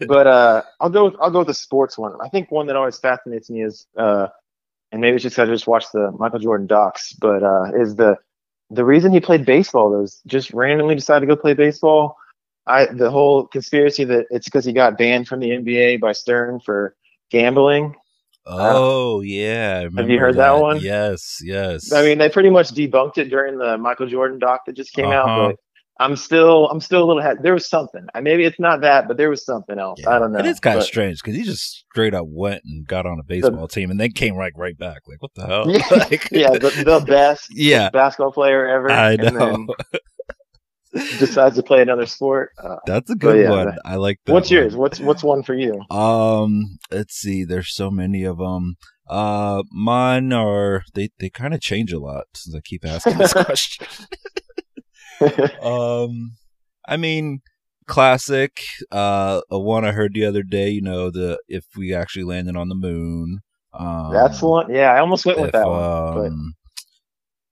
but 0.06 0.26
uh, 0.26 0.62
I'll 0.80 0.90
go. 0.90 1.04
With, 1.06 1.14
I'll 1.20 1.30
go 1.30 1.38
with 1.40 1.48
the 1.48 1.54
sports 1.54 1.96
one. 1.98 2.12
I 2.22 2.28
think 2.28 2.50
one 2.50 2.66
that 2.66 2.76
always 2.76 2.98
fascinates 2.98 3.50
me 3.50 3.62
is, 3.62 3.86
uh, 3.96 4.28
and 4.90 5.00
maybe 5.00 5.14
it's 5.16 5.22
just 5.22 5.36
'cause 5.36 5.48
I 5.48 5.52
just 5.52 5.66
watched 5.66 5.92
the 5.92 6.12
Michael 6.18 6.38
Jordan 6.38 6.66
docs, 6.66 7.12
but 7.14 7.42
uh, 7.42 7.64
is 7.78 7.96
the 7.96 8.16
the 8.70 8.84
reason 8.84 9.12
he 9.12 9.20
played 9.20 9.44
baseball? 9.44 9.90
Those 9.90 10.20
just 10.26 10.52
randomly 10.52 10.94
decided 10.94 11.26
to 11.26 11.34
go 11.34 11.40
play 11.40 11.54
baseball. 11.54 12.16
I 12.66 12.86
the 12.86 13.10
whole 13.10 13.46
conspiracy 13.46 14.04
that 14.04 14.26
it's 14.30 14.46
because 14.46 14.64
he 14.64 14.72
got 14.72 14.96
banned 14.98 15.28
from 15.28 15.40
the 15.40 15.50
NBA 15.50 16.00
by 16.00 16.12
Stern 16.12 16.60
for 16.60 16.94
gambling. 17.30 17.94
oh 18.46 19.20
yeah, 19.20 19.88
have 19.96 20.10
you 20.10 20.18
heard 20.18 20.36
that 20.36 20.58
one? 20.58 20.78
Yes, 20.80 21.40
yes. 21.44 21.92
I 21.92 22.02
mean, 22.02 22.18
they 22.18 22.28
pretty 22.28 22.50
much 22.50 22.70
debunked 22.70 23.18
it 23.18 23.30
during 23.30 23.58
the 23.58 23.78
Michael 23.78 24.06
Jordan 24.08 24.38
doc 24.38 24.62
that 24.66 24.72
just 24.74 24.92
came 24.92 25.06
Uh-huh. 25.06 25.18
out. 25.50 25.56
But 25.98 26.04
I'm 26.04 26.16
still, 26.16 26.68
I'm 26.68 26.80
still 26.80 27.02
a 27.02 27.06
little. 27.12 27.34
There 27.42 27.52
was 27.54 27.68
something. 27.68 28.06
I- 28.14 28.20
Maybe 28.20 28.44
it's 28.44 28.58
not 28.60 28.80
that, 28.82 29.08
but 29.08 29.16
there 29.16 29.30
was 29.30 29.44
something 29.44 29.78
else. 29.78 30.00
Yeah. 30.02 30.10
I 30.10 30.18
don't 30.18 30.32
know. 30.32 30.38
It 30.38 30.46
is 30.46 30.60
kind 30.60 30.78
of 30.78 30.84
strange 30.84 31.22
because 31.22 31.36
he 31.36 31.42
just 31.44 31.84
straight 31.92 32.14
up 32.14 32.26
went 32.28 32.62
and 32.64 32.86
got 32.86 33.06
on 33.06 33.18
a 33.20 33.22
baseball 33.24 33.68
team 33.68 33.90
and 33.90 34.00
then 34.00 34.12
came 34.12 34.34
right 34.36 34.52
right 34.56 34.76
back. 34.78 35.02
Like 35.06 35.20
what 35.20 35.32
the 35.34 35.46
hell? 35.46 35.70
Yeah, 35.70 35.86
Like- 35.90 36.28
yeah, 36.32 36.50
the, 36.50 36.70
the 36.84 37.04
best 37.06 37.48
yeah. 37.54 37.90
basketball 37.90 38.32
player 38.32 38.66
ever. 38.68 38.90
I 38.90 39.12
And 39.12 39.34
know. 39.34 39.66
then 40.92 41.00
decides 41.18 41.56
to 41.56 41.62
play 41.62 41.80
another 41.80 42.06
sport. 42.06 42.50
Uh, 42.62 42.76
That's 42.86 43.08
a 43.10 43.14
good 43.14 43.42
yeah, 43.44 43.50
one. 43.50 43.66
that- 43.68 43.80
I 43.84 43.96
like 43.96 44.18
that. 44.26 44.32
what's 44.32 44.50
one. 44.50 44.56
yours? 44.58 44.76
What's 44.76 45.00
what's 45.00 45.22
one 45.22 45.42
for 45.42 45.54
you? 45.54 45.80
Um, 45.90 46.78
let's 46.90 47.14
see. 47.14 47.44
There's 47.44 47.74
so 47.74 47.90
many 47.90 48.24
of 48.24 48.38
them. 48.38 48.76
Uh, 49.08 49.62
mine 49.72 50.32
are 50.32 50.84
they 50.94 51.10
they 51.18 51.28
kind 51.30 51.54
of 51.54 51.60
change 51.60 51.92
a 51.92 51.98
lot 51.98 52.24
since 52.34 52.54
I 52.54 52.60
keep 52.64 52.84
asking 52.84 53.18
this 53.18 53.32
question. 53.32 53.86
um, 55.62 56.32
I 56.86 56.96
mean, 56.96 57.40
classic. 57.86 58.62
Uh, 58.90 59.40
a 59.50 59.58
one 59.58 59.84
I 59.84 59.92
heard 59.92 60.14
the 60.14 60.24
other 60.24 60.42
day. 60.42 60.70
You 60.70 60.82
know, 60.82 61.10
the 61.10 61.38
if 61.48 61.64
we 61.76 61.94
actually 61.94 62.24
landed 62.24 62.56
on 62.56 62.68
the 62.68 62.74
moon. 62.74 63.40
Um, 63.74 64.12
That's 64.12 64.42
one. 64.42 64.72
Yeah, 64.72 64.92
I 64.92 65.00
almost 65.00 65.24
went 65.24 65.38
with 65.38 65.48
if, 65.48 65.52
that 65.52 65.68
one. 65.68 66.14
But 66.14 66.26
um, 66.26 66.54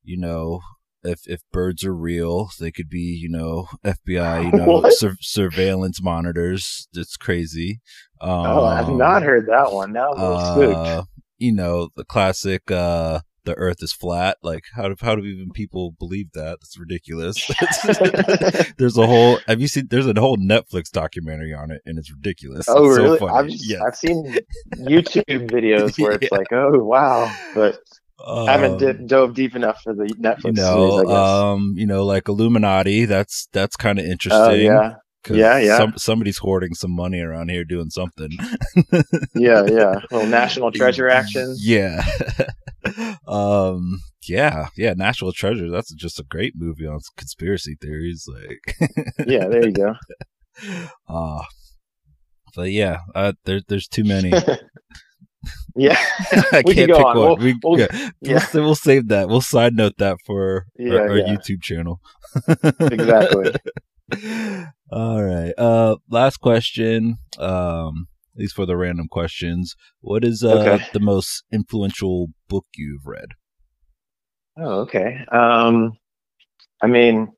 you 0.02 0.18
know, 0.18 0.60
if 1.02 1.26
if 1.26 1.40
birds 1.52 1.84
are 1.84 1.94
real, 1.94 2.50
they 2.58 2.70
could 2.70 2.88
be, 2.88 3.18
you 3.20 3.28
know, 3.28 3.68
FBI, 3.84 4.44
you 4.44 4.52
know, 4.52 4.88
sur- 4.90 5.16
surveillance 5.20 6.02
monitors. 6.02 6.88
That's 6.92 7.16
crazy. 7.16 7.80
Um, 8.20 8.46
oh, 8.46 8.64
I've 8.64 8.90
not 8.90 9.22
heard 9.22 9.46
that 9.46 9.72
one. 9.72 9.92
Now 9.92 10.12
little 10.12 10.40
spooked. 10.40 10.76
uh, 10.76 11.02
you 11.38 11.52
know, 11.52 11.88
the 11.96 12.04
classic. 12.04 12.70
uh 12.70 13.20
the 13.50 13.56
Earth 13.56 13.82
is 13.82 13.92
flat. 13.92 14.36
Like, 14.42 14.64
how 14.74 14.88
do 14.88 14.94
how 15.00 15.14
do 15.16 15.22
even 15.24 15.50
people 15.50 15.92
believe 15.98 16.32
that? 16.34 16.58
That's 16.60 16.78
ridiculous. 16.78 17.36
there's 18.78 18.96
a 18.96 19.06
whole. 19.06 19.38
Have 19.46 19.60
you 19.60 19.68
seen? 19.68 19.86
There's 19.90 20.06
a 20.06 20.14
whole 20.18 20.36
Netflix 20.36 20.90
documentary 20.90 21.52
on 21.54 21.70
it, 21.70 21.82
and 21.86 21.98
it's 21.98 22.10
ridiculous. 22.12 22.66
Oh, 22.68 22.86
It's 22.86 22.96
so 22.96 23.02
really? 23.02 23.18
funny. 23.18 23.32
I've 23.54 23.60
Yeah. 23.60 23.82
I've 23.86 23.96
seen 23.96 24.36
YouTube 24.76 25.50
videos 25.50 25.98
where 26.00 26.12
it's 26.12 26.28
Yeah. 26.30 26.38
like, 26.38 26.52
oh 26.52 26.78
wow, 26.82 27.30
but 27.54 27.78
I 28.26 28.52
haven't 28.52 28.82
Um, 28.82 29.06
dove 29.06 29.34
deep 29.34 29.56
enough 29.56 29.80
for 29.82 29.94
the 29.94 30.04
Netflix 30.04 30.56
you 30.56 30.56
series. 30.56 30.56
know, 30.56 30.98
I 30.98 31.02
guess. 31.04 31.12
um, 31.16 31.74
you 31.76 31.86
know, 31.86 32.04
like 32.04 32.28
Illuminati. 32.28 33.04
That's 33.06 33.48
that's 33.52 33.76
kind 33.76 33.98
of 33.98 34.04
interesting. 34.04 34.40
Oh 34.42 34.50
yeah, 34.52 34.94
Yeah, 35.30 35.58
yeah. 35.58 35.76
Some, 35.78 35.94
somebody's 35.96 36.38
hoarding 36.38 36.74
some 36.74 36.90
money 36.92 37.20
around 37.20 37.48
here 37.50 37.64
doing 37.64 37.90
something. 37.90 38.30
yeah, 39.34 39.64
yeah. 39.66 40.00
Little 40.10 40.26
national 40.28 40.70
treasure 40.72 41.08
action. 41.08 41.54
Yeah. 41.58 42.04
Um. 43.26 44.00
Yeah. 44.28 44.68
Yeah. 44.76 44.94
National 44.94 45.32
Treasure. 45.32 45.70
That's 45.70 45.92
just 45.94 46.20
a 46.20 46.24
great 46.24 46.54
movie 46.56 46.86
on 46.86 47.00
conspiracy 47.16 47.76
theories. 47.80 48.26
Like. 48.28 48.90
Yeah, 49.26 49.48
there 49.48 49.66
you 49.66 49.72
go. 49.72 49.94
Ah. 51.08 51.44
but 52.54 52.70
yeah, 52.70 52.98
uh, 53.14 53.32
there, 53.46 53.60
there's 53.68 53.88
too 53.88 54.04
many. 54.04 54.32
Yeah, 55.74 55.96
I 56.52 56.62
We 56.66 56.74
can 56.74 56.88
can't 56.88 56.90
go 56.90 56.96
pick 56.98 57.06
on. 57.06 57.16
one. 57.16 57.26
We'll- 57.28 57.36
we, 57.38 57.58
we'll- 57.64 57.78
yeah, 57.80 58.10
yeah. 58.20 58.46
We'll, 58.52 58.64
we'll 58.64 58.74
save 58.74 59.08
that. 59.08 59.28
We'll 59.28 59.40
side 59.40 59.74
note 59.74 59.94
that 59.96 60.18
for 60.26 60.66
Yeah, 60.76 60.94
our, 60.98 61.10
our 61.10 61.16
yeah. 61.18 61.34
YouTube 61.34 61.62
channel. 61.62 62.00
Exactly. 62.80 63.52
All 64.92 65.22
right. 65.22 65.52
Uh, 65.56 65.96
last 66.10 66.38
question. 66.38 67.16
Um, 67.38 68.08
least 68.40 68.54
for 68.56 68.66
the 68.66 68.76
random 68.76 69.06
questions, 69.08 69.74
what 70.00 70.24
is 70.24 70.42
uh 70.44 70.60
Okay. 70.60 70.84
the 70.92 71.00
most 71.00 71.44
influential 71.52 72.28
book 72.48 72.66
you've 72.76 73.06
read? 73.06 73.28
Oh, 74.58 74.80
okay. 74.80 75.24
Um, 75.32 75.92
I 76.82 76.86
mean, 76.86 77.32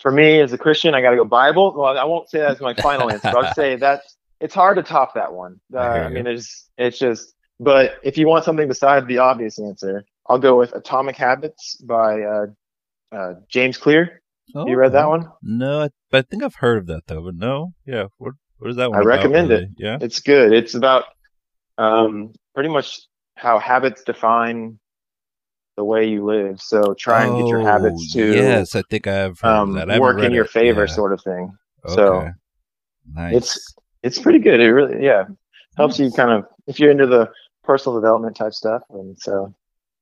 for 0.00 0.10
me 0.12 0.40
as 0.40 0.52
a 0.52 0.58
Christian, 0.58 0.94
I 0.94 1.00
got 1.00 1.10
to 1.10 1.16
go 1.16 1.24
Bible. 1.24 1.74
Well, 1.76 1.98
I 1.98 2.04
won't 2.04 2.30
say 2.30 2.38
that 2.38 2.52
as 2.52 2.60
my 2.60 2.74
final 2.74 3.10
answer. 3.10 3.30
But 3.32 3.44
I'll 3.46 3.54
say 3.54 3.76
that's 3.86 4.16
it's 4.40 4.54
hard 4.54 4.76
to 4.76 4.82
top 4.82 5.14
that 5.14 5.32
one. 5.32 5.60
Uh, 5.74 5.78
I 5.78 6.04
I 6.04 6.08
mean, 6.10 6.26
it's 6.26 6.70
it's 6.78 6.98
just. 6.98 7.34
But 7.60 7.96
if 8.04 8.16
you 8.16 8.28
want 8.28 8.44
something 8.44 8.68
besides 8.68 9.06
the 9.08 9.18
obvious 9.18 9.58
answer, 9.58 10.04
I'll 10.28 10.38
go 10.38 10.56
with 10.56 10.72
Atomic 10.76 11.16
Habits 11.16 11.76
by 11.78 12.22
uh, 12.22 12.46
uh, 13.10 13.34
James 13.48 13.76
Clear. 13.76 14.22
Oh, 14.54 14.66
you 14.68 14.76
read 14.76 14.92
that 14.92 15.08
one? 15.08 15.28
No, 15.42 15.82
I, 15.82 15.88
but 16.10 16.18
I 16.18 16.22
think 16.30 16.44
I've 16.44 16.54
heard 16.54 16.78
of 16.78 16.86
that 16.86 17.02
though. 17.08 17.22
But 17.22 17.34
no, 17.34 17.72
yeah. 17.84 18.04
What 18.18 18.34
what 18.58 18.70
is 18.70 18.76
that 18.76 18.90
one? 18.90 18.98
I 19.00 19.02
recommend 19.02 19.48
really? 19.50 19.62
it. 19.64 19.68
Yeah. 19.78 19.98
It's 20.00 20.20
good. 20.20 20.52
It's 20.52 20.74
about 20.74 21.04
um, 21.78 22.32
pretty 22.54 22.68
much 22.68 23.00
how 23.36 23.58
habits 23.58 24.02
define 24.04 24.78
the 25.76 25.84
way 25.84 26.08
you 26.08 26.24
live. 26.24 26.60
So 26.60 26.94
try 26.98 27.24
and 27.24 27.38
get 27.38 27.46
your 27.46 27.60
habits 27.60 28.12
Oh, 28.16 28.18
to 28.18 28.32
Yes, 28.34 28.74
I 28.74 28.82
think 28.90 29.06
I've 29.06 29.42
um, 29.44 29.74
that. 29.74 29.90
I 29.90 29.98
work 30.00 30.20
in 30.20 30.32
your 30.32 30.44
it. 30.44 30.50
favor, 30.50 30.86
Yeah. 30.86 30.92
sort 30.94 31.12
of 31.12 31.22
thing. 31.22 31.52
so 31.86 32.30
nice. 33.14 33.36
It's 33.36 33.74
it's 34.02 34.18
pretty 34.18 34.38
good. 34.40 34.60
It 34.60 34.72
really 34.72 35.04
yeah 35.04 35.24
helps 35.76 35.98
you 35.98 36.10
kind 36.10 36.30
of 36.32 36.44
if 36.66 36.80
you're 36.80 36.90
into 36.90 37.06
the 37.06 37.30
personal 37.62 38.00
development 38.00 38.36
type 38.36 38.52
stuff, 38.52 38.82
and 38.90 39.16
so 39.18 39.54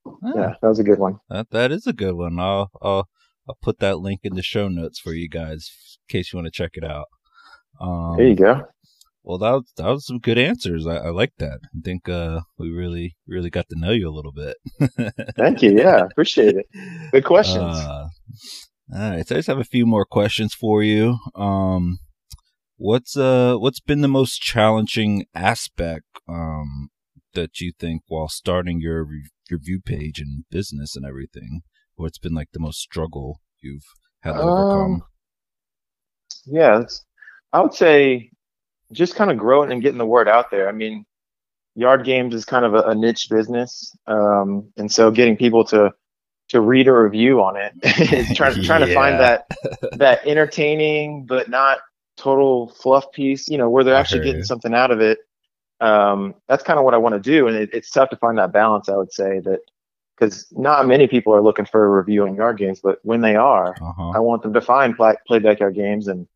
Ah, 0.06 0.32
yeah, 0.34 0.54
that 0.62 0.68
was 0.68 0.78
a 0.78 0.84
good 0.84 0.98
one. 0.98 1.18
that 1.28 1.50
that 1.50 1.70
is 1.72 1.86
a 1.86 1.92
good 1.92 2.14
one. 2.14 2.38
I'll 2.38 2.70
I'll 2.80 3.06
I'll 3.48 3.58
put 3.60 3.78
that 3.80 3.98
link 3.98 4.20
in 4.24 4.34
the 4.34 4.42
show 4.42 4.68
notes 4.68 4.98
for 4.98 5.12
you 5.12 5.28
guys 5.28 5.70
in 6.08 6.12
case 6.18 6.32
you 6.32 6.38
want 6.38 6.46
to 6.46 6.50
check 6.52 6.70
it 6.74 6.84
out. 6.84 7.06
Um, 7.80 8.16
There 8.16 8.28
you 8.28 8.36
go. 8.36 8.62
Well, 9.22 9.38
that 9.38 9.50
was, 9.50 9.72
that 9.76 9.88
was 9.88 10.06
some 10.06 10.20
good 10.20 10.38
answers. 10.38 10.86
I, 10.86 10.98
I 10.98 11.08
like 11.10 11.32
that. 11.38 11.58
I 11.64 11.80
think 11.84 12.08
uh, 12.08 12.42
we 12.58 12.70
really 12.70 13.16
really 13.26 13.50
got 13.50 13.68
to 13.70 13.78
know 13.78 13.90
you 13.90 14.08
a 14.08 14.14
little 14.14 14.32
bit. 14.32 14.56
Thank 15.36 15.62
you. 15.62 15.76
Yeah, 15.76 16.04
appreciate 16.04 16.54
it. 16.54 16.66
Good 17.10 17.24
questions. 17.24 17.76
Uh, 17.76 18.06
all 18.94 19.10
right, 19.10 19.26
so 19.26 19.34
I 19.34 19.38
just 19.38 19.48
have 19.48 19.58
a 19.58 19.64
few 19.64 19.84
more 19.84 20.04
questions 20.04 20.54
for 20.54 20.80
you. 20.82 21.18
Um, 21.34 21.98
what's 22.76 23.16
uh 23.16 23.56
what's 23.56 23.80
been 23.80 24.00
the 24.00 24.06
most 24.08 24.40
challenging 24.40 25.24
aspect 25.34 26.04
um 26.28 26.90
that 27.34 27.58
you 27.60 27.72
think 27.78 28.02
while 28.06 28.28
starting 28.28 28.80
your 28.80 29.02
re- 29.02 29.30
review 29.50 29.80
page 29.84 30.20
and 30.20 30.44
business 30.50 30.94
and 30.94 31.04
everything? 31.04 31.62
What's 31.96 32.18
been 32.18 32.34
like 32.34 32.50
the 32.52 32.60
most 32.60 32.78
struggle 32.78 33.40
you've 33.60 33.86
had 34.20 34.34
to 34.34 34.38
overcome? 34.38 34.94
Um, 34.94 35.02
yeah, 36.44 36.80
it's, 36.82 37.04
I 37.52 37.60
would 37.60 37.74
say 37.74 38.30
just 38.92 39.14
kind 39.16 39.30
of 39.30 39.38
growing 39.38 39.72
and 39.72 39.82
getting 39.82 39.98
the 39.98 40.06
word 40.06 40.28
out 40.28 40.50
there. 40.50 40.68
I 40.68 40.72
mean, 40.72 41.04
yard 41.74 42.04
games 42.04 42.34
is 42.34 42.44
kind 42.44 42.64
of 42.64 42.74
a, 42.74 42.82
a 42.82 42.94
niche 42.94 43.28
business, 43.30 43.96
um, 44.06 44.72
and 44.76 44.90
so 44.90 45.10
getting 45.10 45.36
people 45.36 45.64
to 45.66 45.92
to 46.50 46.60
read 46.60 46.86
a 46.86 46.92
review 46.92 47.40
on 47.42 47.56
it 47.56 47.72
is 48.12 48.36
trying 48.36 48.62
trying 48.62 48.86
to 48.86 48.94
find 48.94 49.18
that 49.20 49.46
that 49.98 50.26
entertaining 50.26 51.26
but 51.26 51.48
not 51.48 51.78
total 52.16 52.68
fluff 52.70 53.10
piece. 53.12 53.48
You 53.48 53.58
know, 53.58 53.68
where 53.70 53.84
they're 53.84 53.96
I 53.96 54.00
actually 54.00 54.22
getting 54.24 54.38
you. 54.40 54.44
something 54.44 54.74
out 54.74 54.90
of 54.90 55.00
it. 55.00 55.18
Um, 55.80 56.34
that's 56.48 56.62
kind 56.62 56.78
of 56.78 56.84
what 56.86 56.94
I 56.94 56.98
want 56.98 57.14
to 57.14 57.20
do, 57.20 57.48
and 57.48 57.56
it, 57.56 57.70
it's 57.72 57.90
tough 57.90 58.08
to 58.10 58.16
find 58.16 58.38
that 58.38 58.52
balance. 58.52 58.88
I 58.88 58.96
would 58.96 59.12
say 59.12 59.40
that 59.40 59.60
because 60.18 60.46
not 60.52 60.86
many 60.86 61.06
people 61.06 61.34
are 61.34 61.42
looking 61.42 61.66
for 61.66 61.84
a 61.84 61.90
review 61.90 62.22
on 62.26 62.34
yard 62.34 62.56
games, 62.56 62.80
but 62.82 62.98
when 63.02 63.20
they 63.20 63.36
are, 63.36 63.74
Uh-huh. 63.82 64.10
I 64.14 64.18
want 64.20 64.42
them 64.42 64.54
to 64.54 64.62
find 64.62 64.96
play, 64.96 65.14
play 65.26 65.38
backyard 65.40 65.74
games 65.74 66.08
and 66.08 66.26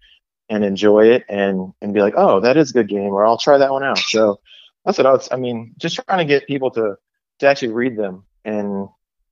and 0.51 0.65
enjoy 0.65 1.07
it 1.07 1.25
and 1.31 1.73
and 1.81 1.95
be 1.95 2.03
like, 2.03 2.15
oh, 2.17 2.41
that 2.41 2.59
is 2.59 2.71
a 2.71 2.75
good 2.75 2.89
game, 2.89 3.13
or 3.15 3.25
I'll 3.25 3.39
try 3.39 3.57
that 3.59 3.73
one 3.73 3.85
out. 3.85 3.99
So 3.99 4.41
that's 4.85 4.99
what 4.99 5.07
I 5.07 5.13
was. 5.13 5.29
I 5.33 5.37
mean, 5.37 5.75
just 5.79 5.97
trying 6.07 6.19
to 6.19 6.25
get 6.27 6.47
people 6.47 6.71
to 6.73 6.97
to 7.39 7.47
actually 7.49 7.73
read 7.73 7.97
them 7.97 8.27
and 8.45 8.89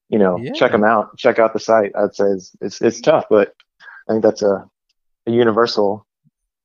you 0.08 0.18
know 0.18 0.38
Yeah. 0.42 0.52
check 0.54 0.72
them 0.72 0.84
out, 0.84 1.16
check 1.18 1.38
out 1.38 1.52
the 1.52 1.60
site. 1.60 1.92
I'd 1.96 2.14
say 2.14 2.24
is 2.26 2.52
it's 2.62 2.80
it's 2.80 3.00
tough, 3.02 3.26
but 3.28 3.54
I 4.08 4.12
think 4.12 4.22
that's 4.22 4.42
a, 4.42 4.64
a 5.26 5.30
universal 5.30 6.06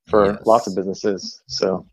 for 0.08 0.26
Yes. 0.28 0.46
lots 0.46 0.68
of 0.68 0.76
businesses. 0.76 1.42
So 1.48 1.86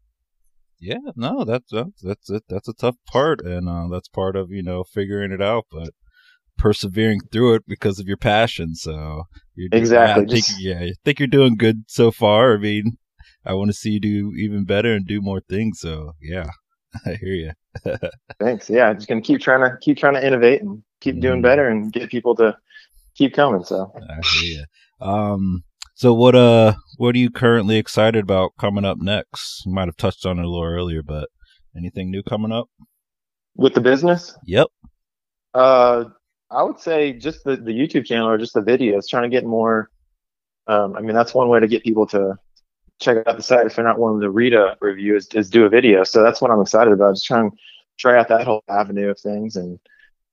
Yeah, 0.80 1.12
no, 1.16 1.44
that's 1.44 1.70
that's 1.70 2.00
that's 2.02 2.30
it. 2.30 2.44
That's 2.48 2.68
a 2.68 2.72
tough 2.74 2.96
part, 3.06 3.40
and 3.44 3.68
uh, 3.68 3.88
that's 3.88 4.08
part 4.08 4.36
of 4.36 4.50
you 4.50 4.62
know 4.62 4.84
figuring 4.84 5.32
it 5.32 5.42
out, 5.42 5.66
but 5.70 5.90
persevering 6.60 7.20
through 7.32 7.54
it 7.54 7.62
because 7.66 7.98
of 7.98 8.06
your 8.06 8.16
passion. 8.18 8.74
So 8.74 9.24
you're 9.56 9.68
doing- 9.70 9.80
Exactly, 9.82 10.24
I 10.24 10.26
think, 10.26 10.30
just- 10.46 10.62
yeah, 10.62 10.78
I 10.80 10.92
think 11.04 11.18
you're 11.18 11.26
doing 11.28 11.56
good 11.56 11.84
so 11.88 12.10
far. 12.10 12.54
I 12.54 12.58
mean, 12.58 12.98
I 13.44 13.54
want 13.54 13.70
to 13.70 13.76
see 13.76 13.90
you 13.92 14.00
do 14.00 14.32
even 14.36 14.64
better 14.64 14.94
and 14.94 15.06
do 15.06 15.20
more 15.20 15.40
things. 15.40 15.80
So 15.80 16.12
yeah, 16.20 16.50
I 17.06 17.14
hear 17.14 17.34
you. 17.34 17.50
thanks. 18.40 18.68
Yeah, 18.68 18.88
I'm 18.90 18.96
just 18.96 19.08
gonna 19.08 19.20
keep 19.20 19.40
trying 19.40 19.60
to 19.68 19.76
keep 19.80 19.96
trying 19.96 20.14
to 20.14 20.24
innovate 20.26 20.60
and 20.62 20.82
keep 21.00 21.20
doing 21.20 21.40
Mhm. 21.40 21.44
better 21.44 21.68
and 21.68 21.92
get 21.92 22.10
people 22.10 22.34
to 22.36 22.56
keep 23.14 23.32
coming. 23.34 23.64
So 23.64 23.92
I 24.08 24.20
hear 24.38 24.58
you. 24.58 24.64
Um, 25.06 25.64
so 25.94 26.12
what 26.12 26.34
uh, 26.34 26.74
what 26.98 27.14
are 27.14 27.18
you 27.18 27.30
currently 27.30 27.76
excited 27.78 28.22
about 28.24 28.50
coming 28.58 28.84
up 28.84 28.98
next? 29.00 29.62
You 29.64 29.72
might 29.72 29.88
have 29.88 29.96
touched 29.96 30.26
on 30.26 30.38
it 30.38 30.44
a 30.44 30.48
little 30.48 30.64
earlier, 30.66 31.02
but 31.02 31.28
anything 31.76 32.10
new 32.10 32.22
coming 32.22 32.52
up? 32.52 32.66
with 33.56 33.74
the 33.74 33.80
business, 33.80 34.36
Yep. 34.46 34.68
Uh, 35.54 36.04
I 36.50 36.62
would 36.62 36.80
say 36.80 37.12
just 37.12 37.44
the, 37.44 37.56
the 37.56 37.72
YouTube 37.72 38.06
channel 38.06 38.28
or 38.28 38.38
just 38.38 38.54
the 38.54 38.60
videos, 38.60 39.08
trying 39.08 39.30
to 39.30 39.34
get 39.34 39.44
more. 39.44 39.90
Um, 40.66 40.96
I 40.96 41.00
mean, 41.00 41.14
that's 41.14 41.34
one 41.34 41.48
way 41.48 41.60
to 41.60 41.68
get 41.68 41.82
people 41.82 42.06
to 42.08 42.36
check 43.00 43.18
out 43.26 43.36
the 43.36 43.42
site 43.42 43.66
if 43.66 43.76
they're 43.76 43.84
not 43.84 43.98
willing 43.98 44.20
to 44.20 44.30
read 44.30 44.52
a 44.54 44.76
review 44.80 45.16
is, 45.16 45.26
is 45.34 45.48
do 45.48 45.64
a 45.64 45.68
video. 45.68 46.04
So 46.04 46.22
that's 46.22 46.40
what 46.40 46.50
I'm 46.50 46.60
excited 46.60 46.92
about. 46.92 47.14
Just 47.14 47.26
trying 47.26 47.50
to 47.50 47.56
try 47.98 48.18
out 48.18 48.28
that 48.28 48.46
whole 48.46 48.62
avenue 48.68 49.10
of 49.10 49.18
things 49.18 49.56
and 49.56 49.78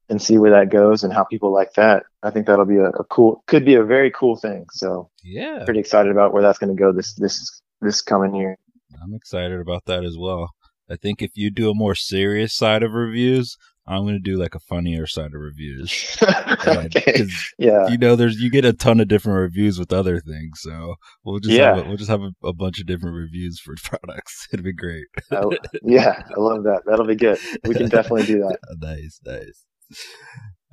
and 0.10 0.22
see 0.22 0.38
where 0.38 0.52
that 0.52 0.72
goes 0.72 1.04
and 1.04 1.12
how 1.12 1.26
people 1.26 1.52
like 1.54 1.74
that. 1.74 2.04
I 2.24 2.32
think 2.32 2.48
that'll 2.48 2.66
be 2.66 2.78
a, 2.78 2.90
a 2.90 3.04
cool, 3.06 3.44
could 3.46 3.66
be 3.66 3.76
a 3.76 3.84
very 3.84 4.10
cool 4.12 4.38
thing. 4.38 4.66
So 4.72 5.10
Yeah. 5.22 5.66
pretty 5.66 5.82
excited 5.82 6.12
about 6.12 6.32
where 6.32 6.42
that's 6.42 6.60
going 6.60 6.74
to 6.74 6.80
go 6.82 6.94
this 6.94 7.14
this 7.16 7.62
this 7.82 8.02
coming 8.02 8.34
year. 8.34 8.58
I'm 9.04 9.14
excited 9.14 9.60
about 9.60 9.84
that 9.86 10.06
as 10.06 10.18
well. 10.18 10.52
I 10.90 10.96
think 10.96 11.22
if 11.22 11.32
you 11.36 11.52
do 11.52 11.70
a 11.70 11.76
more 11.76 11.94
serious 11.94 12.56
side 12.56 12.84
of 12.84 12.94
reviews, 12.94 13.58
I'm 13.88 14.04
going 14.04 14.16
to 14.16 14.20
do 14.20 14.36
like 14.38 14.54
a 14.56 14.60
funnier 14.60 15.08
side 15.08 15.28
of 15.34 15.42
reviews. 15.42 16.18
Okay. 16.58 17.26
Yeah. 17.58 17.88
you 17.88 17.98
know, 17.98 18.16
there's 18.16 18.38
you 18.40 18.50
get 18.52 18.66
a 18.66 18.74
ton 18.74 19.00
of 19.00 19.08
different 19.08 19.40
reviews 19.40 19.80
with 19.80 19.94
other 19.94 20.20
things, 20.20 20.60
so 20.62 20.96
we'll 21.24 21.40
just 21.40 21.56
Yeah. 21.56 21.76
have 21.76 21.86
a, 21.86 21.88
we'll 21.88 21.98
just 21.98 22.10
have 22.10 22.22
a, 22.22 22.32
a 22.44 22.54
bunch 22.54 22.80
of 22.80 22.86
different 22.88 23.16
reviews 23.16 23.60
for 23.60 23.76
products. 23.84 24.48
It'd 24.52 24.66
be 24.66 24.74
great. 24.74 25.06
I, 25.32 25.44
yeah. 25.84 26.24
I 26.36 26.40
love 26.40 26.64
that. 26.64 26.84
That'll 26.86 27.06
be 27.06 27.16
good. 27.16 27.40
We 27.66 27.76
can 27.76 27.90
definitely 27.90 28.26
do 28.26 28.40
that. 28.40 28.58
nice, 28.80 29.20
nice. 29.26 29.66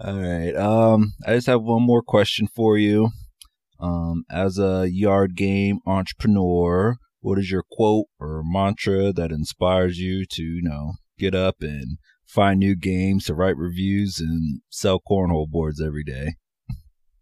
All 0.00 0.20
right. 0.20 0.54
Um, 0.56 1.12
I 1.26 1.34
just 1.34 1.46
have 1.46 1.62
one 1.62 1.82
more 1.82 2.02
question 2.02 2.48
for 2.54 2.76
you. 2.76 3.10
Um, 3.80 4.24
as 4.30 4.58
a 4.58 4.88
yard 4.90 5.36
game 5.36 5.78
entrepreneur, 5.86 6.96
what 7.20 7.38
is 7.38 7.50
your 7.50 7.64
quote 7.70 8.06
or 8.20 8.42
mantra 8.44 9.12
that 9.12 9.30
inspires 9.30 9.98
you 9.98 10.24
to, 10.32 10.42
you 10.42 10.62
know, 10.62 10.94
get 11.18 11.34
up 11.34 11.56
and 11.60 11.98
find 12.34 12.58
new 12.58 12.74
games 12.74 13.24
to 13.26 13.34
write 13.34 13.56
reviews 13.56 14.18
and 14.18 14.60
sell 14.70 15.00
cornhole 15.00 15.48
boards 15.48 15.80
every 15.80 16.04
day? 16.04 16.34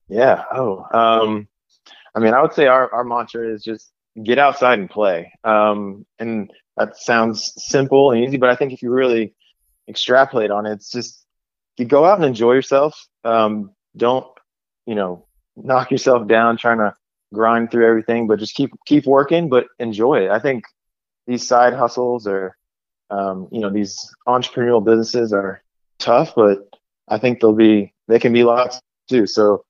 Yeah. 0.08 0.44
Oh, 0.52 0.86
um, 0.92 1.48
I 2.14 2.20
mean, 2.20 2.34
I 2.34 2.42
would 2.42 2.52
say 2.52 2.66
our, 2.66 2.92
our 2.92 3.04
mantra 3.04 3.52
is 3.52 3.62
just 3.62 3.92
get 4.22 4.38
outside 4.38 4.78
and 4.78 4.90
play. 4.90 5.32
Um, 5.44 6.06
and 6.18 6.50
that 6.76 6.96
sounds 6.96 7.52
simple 7.56 8.10
and 8.10 8.24
easy, 8.24 8.36
but 8.36 8.50
I 8.50 8.56
think 8.56 8.72
if 8.72 8.82
you 8.82 8.90
really 8.90 9.34
extrapolate 9.88 10.50
on 10.50 10.66
it, 10.66 10.72
it's 10.72 10.90
just 10.90 11.24
you 11.76 11.84
go 11.84 12.04
out 12.04 12.18
and 12.18 12.24
enjoy 12.24 12.52
yourself. 12.52 13.06
Um, 13.24 13.72
don't, 13.96 14.26
you 14.86 14.94
know, 14.94 15.26
knock 15.56 15.90
yourself 15.90 16.26
down 16.28 16.56
trying 16.56 16.78
to 16.78 16.94
grind 17.32 17.70
through 17.70 17.86
everything, 17.86 18.26
but 18.26 18.38
just 18.38 18.54
keep 18.54 18.70
keep 18.86 19.06
working, 19.06 19.48
but 19.48 19.66
enjoy 19.78 20.24
it. 20.24 20.30
I 20.30 20.38
think 20.38 20.64
these 21.26 21.46
side 21.46 21.72
hustles 21.72 22.26
or 22.26 22.56
um, 23.12 23.48
you 23.52 23.60
know, 23.60 23.70
these 23.70 24.10
entrepreneurial 24.26 24.84
businesses 24.84 25.32
are 25.32 25.62
tough, 25.98 26.34
but 26.34 26.58
I 27.08 27.18
think 27.18 27.40
they'll 27.40 27.52
be 27.52 27.92
they 28.08 28.18
can 28.18 28.32
be 28.32 28.42
lots 28.44 28.80
too. 29.08 29.26
So 29.26 29.64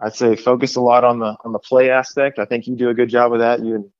I'd 0.00 0.14
say 0.14 0.34
focus 0.36 0.76
a 0.76 0.80
lot 0.80 1.04
on 1.04 1.18
the 1.18 1.36
on 1.44 1.52
the 1.52 1.58
play 1.58 1.90
aspect. 1.90 2.38
I 2.38 2.46
think 2.46 2.66
you 2.66 2.74
do 2.76 2.88
a 2.88 2.94
good 2.94 3.08
job 3.10 3.32
of 3.32 3.40
that. 3.40 3.60
You 3.62 3.90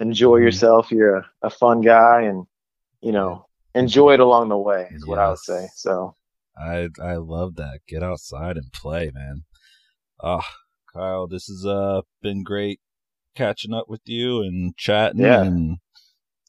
enjoy 0.00 0.38
Mhm. 0.38 0.42
yourself. 0.44 0.90
You're 0.90 1.16
a, 1.16 1.30
a 1.42 1.50
fun 1.50 1.80
guy, 1.82 2.22
and 2.22 2.46
you 3.00 3.12
know 3.12 3.46
enjoy 3.74 4.14
it 4.14 4.20
along 4.20 4.48
the 4.48 4.58
way. 4.58 4.88
Is 4.90 5.06
what 5.06 5.18
I 5.18 5.28
would 5.28 5.38
say. 5.38 5.68
So 5.74 6.16
I 6.56 6.88
I 7.02 7.16
love 7.16 7.56
that. 7.56 7.80
Get 7.86 8.02
outside 8.02 8.56
and 8.56 8.72
play, 8.72 9.10
man. 9.14 9.44
Ah, 10.22 10.46
Kyle, 10.94 11.26
this 11.26 11.46
has 11.46 11.64
uh 11.66 12.00
been 12.22 12.42
great 12.42 12.80
catching 13.34 13.74
up 13.74 13.86
with 13.88 14.00
you 14.06 14.40
and 14.40 14.74
chatting 14.78 15.20
Yeah. 15.20 15.42
and 15.42 15.76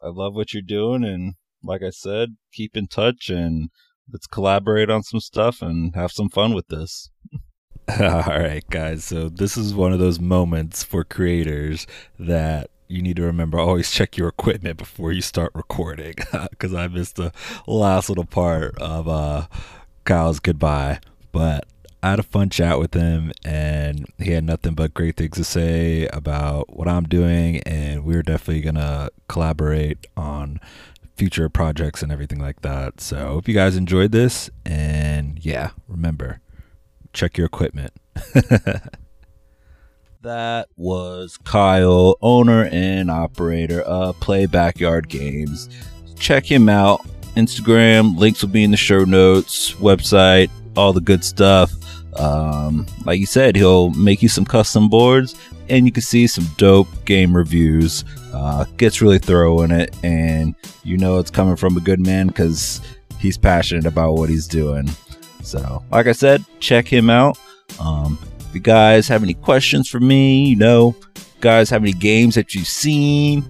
I 0.02 0.08
love 0.08 0.34
what 0.36 0.54
you're 0.54 0.62
doing 0.62 1.04
and 1.04 1.34
like 1.64 1.82
I 1.84 1.90
said, 1.90 2.36
keep 2.54 2.76
in 2.76 2.88
touch 2.88 3.30
and 3.30 3.70
let's 4.12 4.28
collaborate 4.28 4.90
on 4.90 5.04
some 5.04 5.20
stuff 5.20 5.62
and 5.62 5.96
have 5.96 6.12
some 6.12 6.30
fun 6.30 6.54
with 6.54 6.68
this. 6.68 7.10
All 8.00 8.22
right, 8.22 8.64
guys. 8.70 9.06
So 9.06 9.30
this 9.30 9.58
is 9.58 9.74
one 9.74 9.94
of 9.94 10.00
those 10.00 10.20
moments 10.20 10.84
for 10.84 11.04
creators 11.04 11.88
that 12.20 12.70
you 12.90 13.02
need 13.02 13.18
to 13.18 13.24
remember 13.24 13.60
always 13.60 13.92
check 13.92 14.18
your 14.18 14.30
equipment 14.30 14.78
before 14.78 15.12
you 15.12 15.22
start 15.22 15.52
recording 15.54 16.14
because 16.50 16.74
I 16.74 16.88
missed 16.88 17.18
the 17.18 17.34
last 17.66 18.08
little 18.10 18.26
part 18.26 18.78
of 18.78 19.08
uh 19.08 19.48
Kyle's 20.06 20.40
goodbye. 20.40 21.00
But 21.32 21.66
I 22.02 22.12
had 22.12 22.20
a 22.20 22.24
fun 22.24 22.50
chat 22.50 22.80
with 22.80 22.94
him 22.94 23.32
and 23.44 24.06
he 24.18 24.32
had 24.32 24.44
nothing 24.44 24.74
but 24.74 24.94
great 24.94 25.18
things 25.18 25.36
to 25.38 25.44
say 25.44 26.08
about 26.08 26.76
what 26.76 26.88
I'm 26.88 27.04
doing 27.06 27.62
and 27.64 28.06
we're 28.06 28.24
definitely 28.24 28.62
gonna 28.62 29.10
collaborate 29.28 30.08
on 30.16 30.60
future 31.18 31.50
projects 31.50 32.04
and 32.04 32.12
everything 32.12 32.40
like 32.40 32.62
that. 32.62 33.02
So 33.02 33.18
hope 33.18 33.48
you 33.48 33.54
guys 33.54 33.76
enjoyed 33.76 34.12
this 34.12 34.50
and 34.66 35.44
yeah, 35.44 35.72
remember 35.88 36.42
check 37.18 37.38
your 37.38 37.48
equipment. 37.48 37.92
that 40.22 40.68
was 40.76 41.38
Kyle, 41.38 42.16
owner 42.22 42.70
and 42.72 43.10
operator 43.10 43.82
of 43.82 44.20
Play 44.20 44.46
Backyard 44.46 45.10
Games. 45.10 45.68
Check 46.18 46.46
him 46.46 46.70
out. 46.70 47.02
Instagram, 47.36 48.18
links 48.18 48.42
will 48.42 48.50
be 48.50 48.64
in 48.64 48.72
the 48.72 48.78
show 48.78 49.04
notes, 49.04 49.74
website, 49.74 50.50
all 50.76 50.94
the 50.94 51.02
good 51.02 51.24
stuff. 51.24 51.72
Um, 52.16 52.86
like 53.06 53.20
you 53.20 53.26
said, 53.26 53.56
he'll 53.56 53.92
make 53.92 54.22
you 54.22 54.30
some 54.30 54.46
custom 54.46 54.90
boards, 54.90 55.36
and 55.70 55.86
you 55.86 55.92
can 55.92 56.02
see 56.02 56.28
some 56.28 56.46
dope 56.58 56.88
game 57.06 57.36
reviews. 57.36 58.04
Uh, 58.34 58.66
gets 58.78 59.02
really 59.02 59.20
thorough 59.20 59.62
in 59.62 59.72
it, 59.72 59.96
and 60.04 60.56
you 60.84 60.98
know 60.98 61.20
it's 61.20 61.32
coming 61.32 61.56
from 61.56 61.78
a 61.78 61.82
good 61.82 62.00
man 62.00 62.28
because 62.28 62.82
he's 63.20 63.38
passionate 63.38 63.86
about 63.86 64.14
what 64.14 64.30
he's 64.30 64.48
doing. 64.48 64.90
So, 65.44 65.84
like 65.92 66.08
I 66.08 66.12
said, 66.12 66.44
check 66.60 66.88
him 66.88 67.10
out. 67.10 67.38
Um, 67.80 68.18
if 68.40 68.56
you 68.56 68.62
guys 68.62 69.08
have 69.08 69.24
any 69.24 69.34
questions 69.34 69.90
for 69.90 70.00
me, 70.00 70.46
you 70.46 70.56
know, 70.56 70.96
guys 71.42 71.70
have 71.70 71.84
any 71.84 71.94
games 71.94 72.36
that 72.36 72.56
you've 72.56 72.68
seen, 72.68 73.46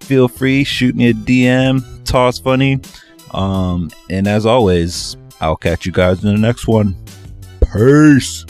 feel 0.00 0.28
free 0.28 0.64
shoot 0.64 0.94
me 0.94 1.10
a 1.10 1.14
DM. 1.14 2.04
Toss 2.04 2.38
funny. 2.38 2.80
Um, 3.32 3.90
and 4.08 4.26
as 4.26 4.44
always, 4.46 5.16
I'll 5.40 5.56
catch 5.56 5.86
you 5.86 5.92
guys 5.92 6.24
in 6.24 6.34
the 6.34 6.40
next 6.40 6.66
one. 6.66 6.96
Peace. 7.72 8.44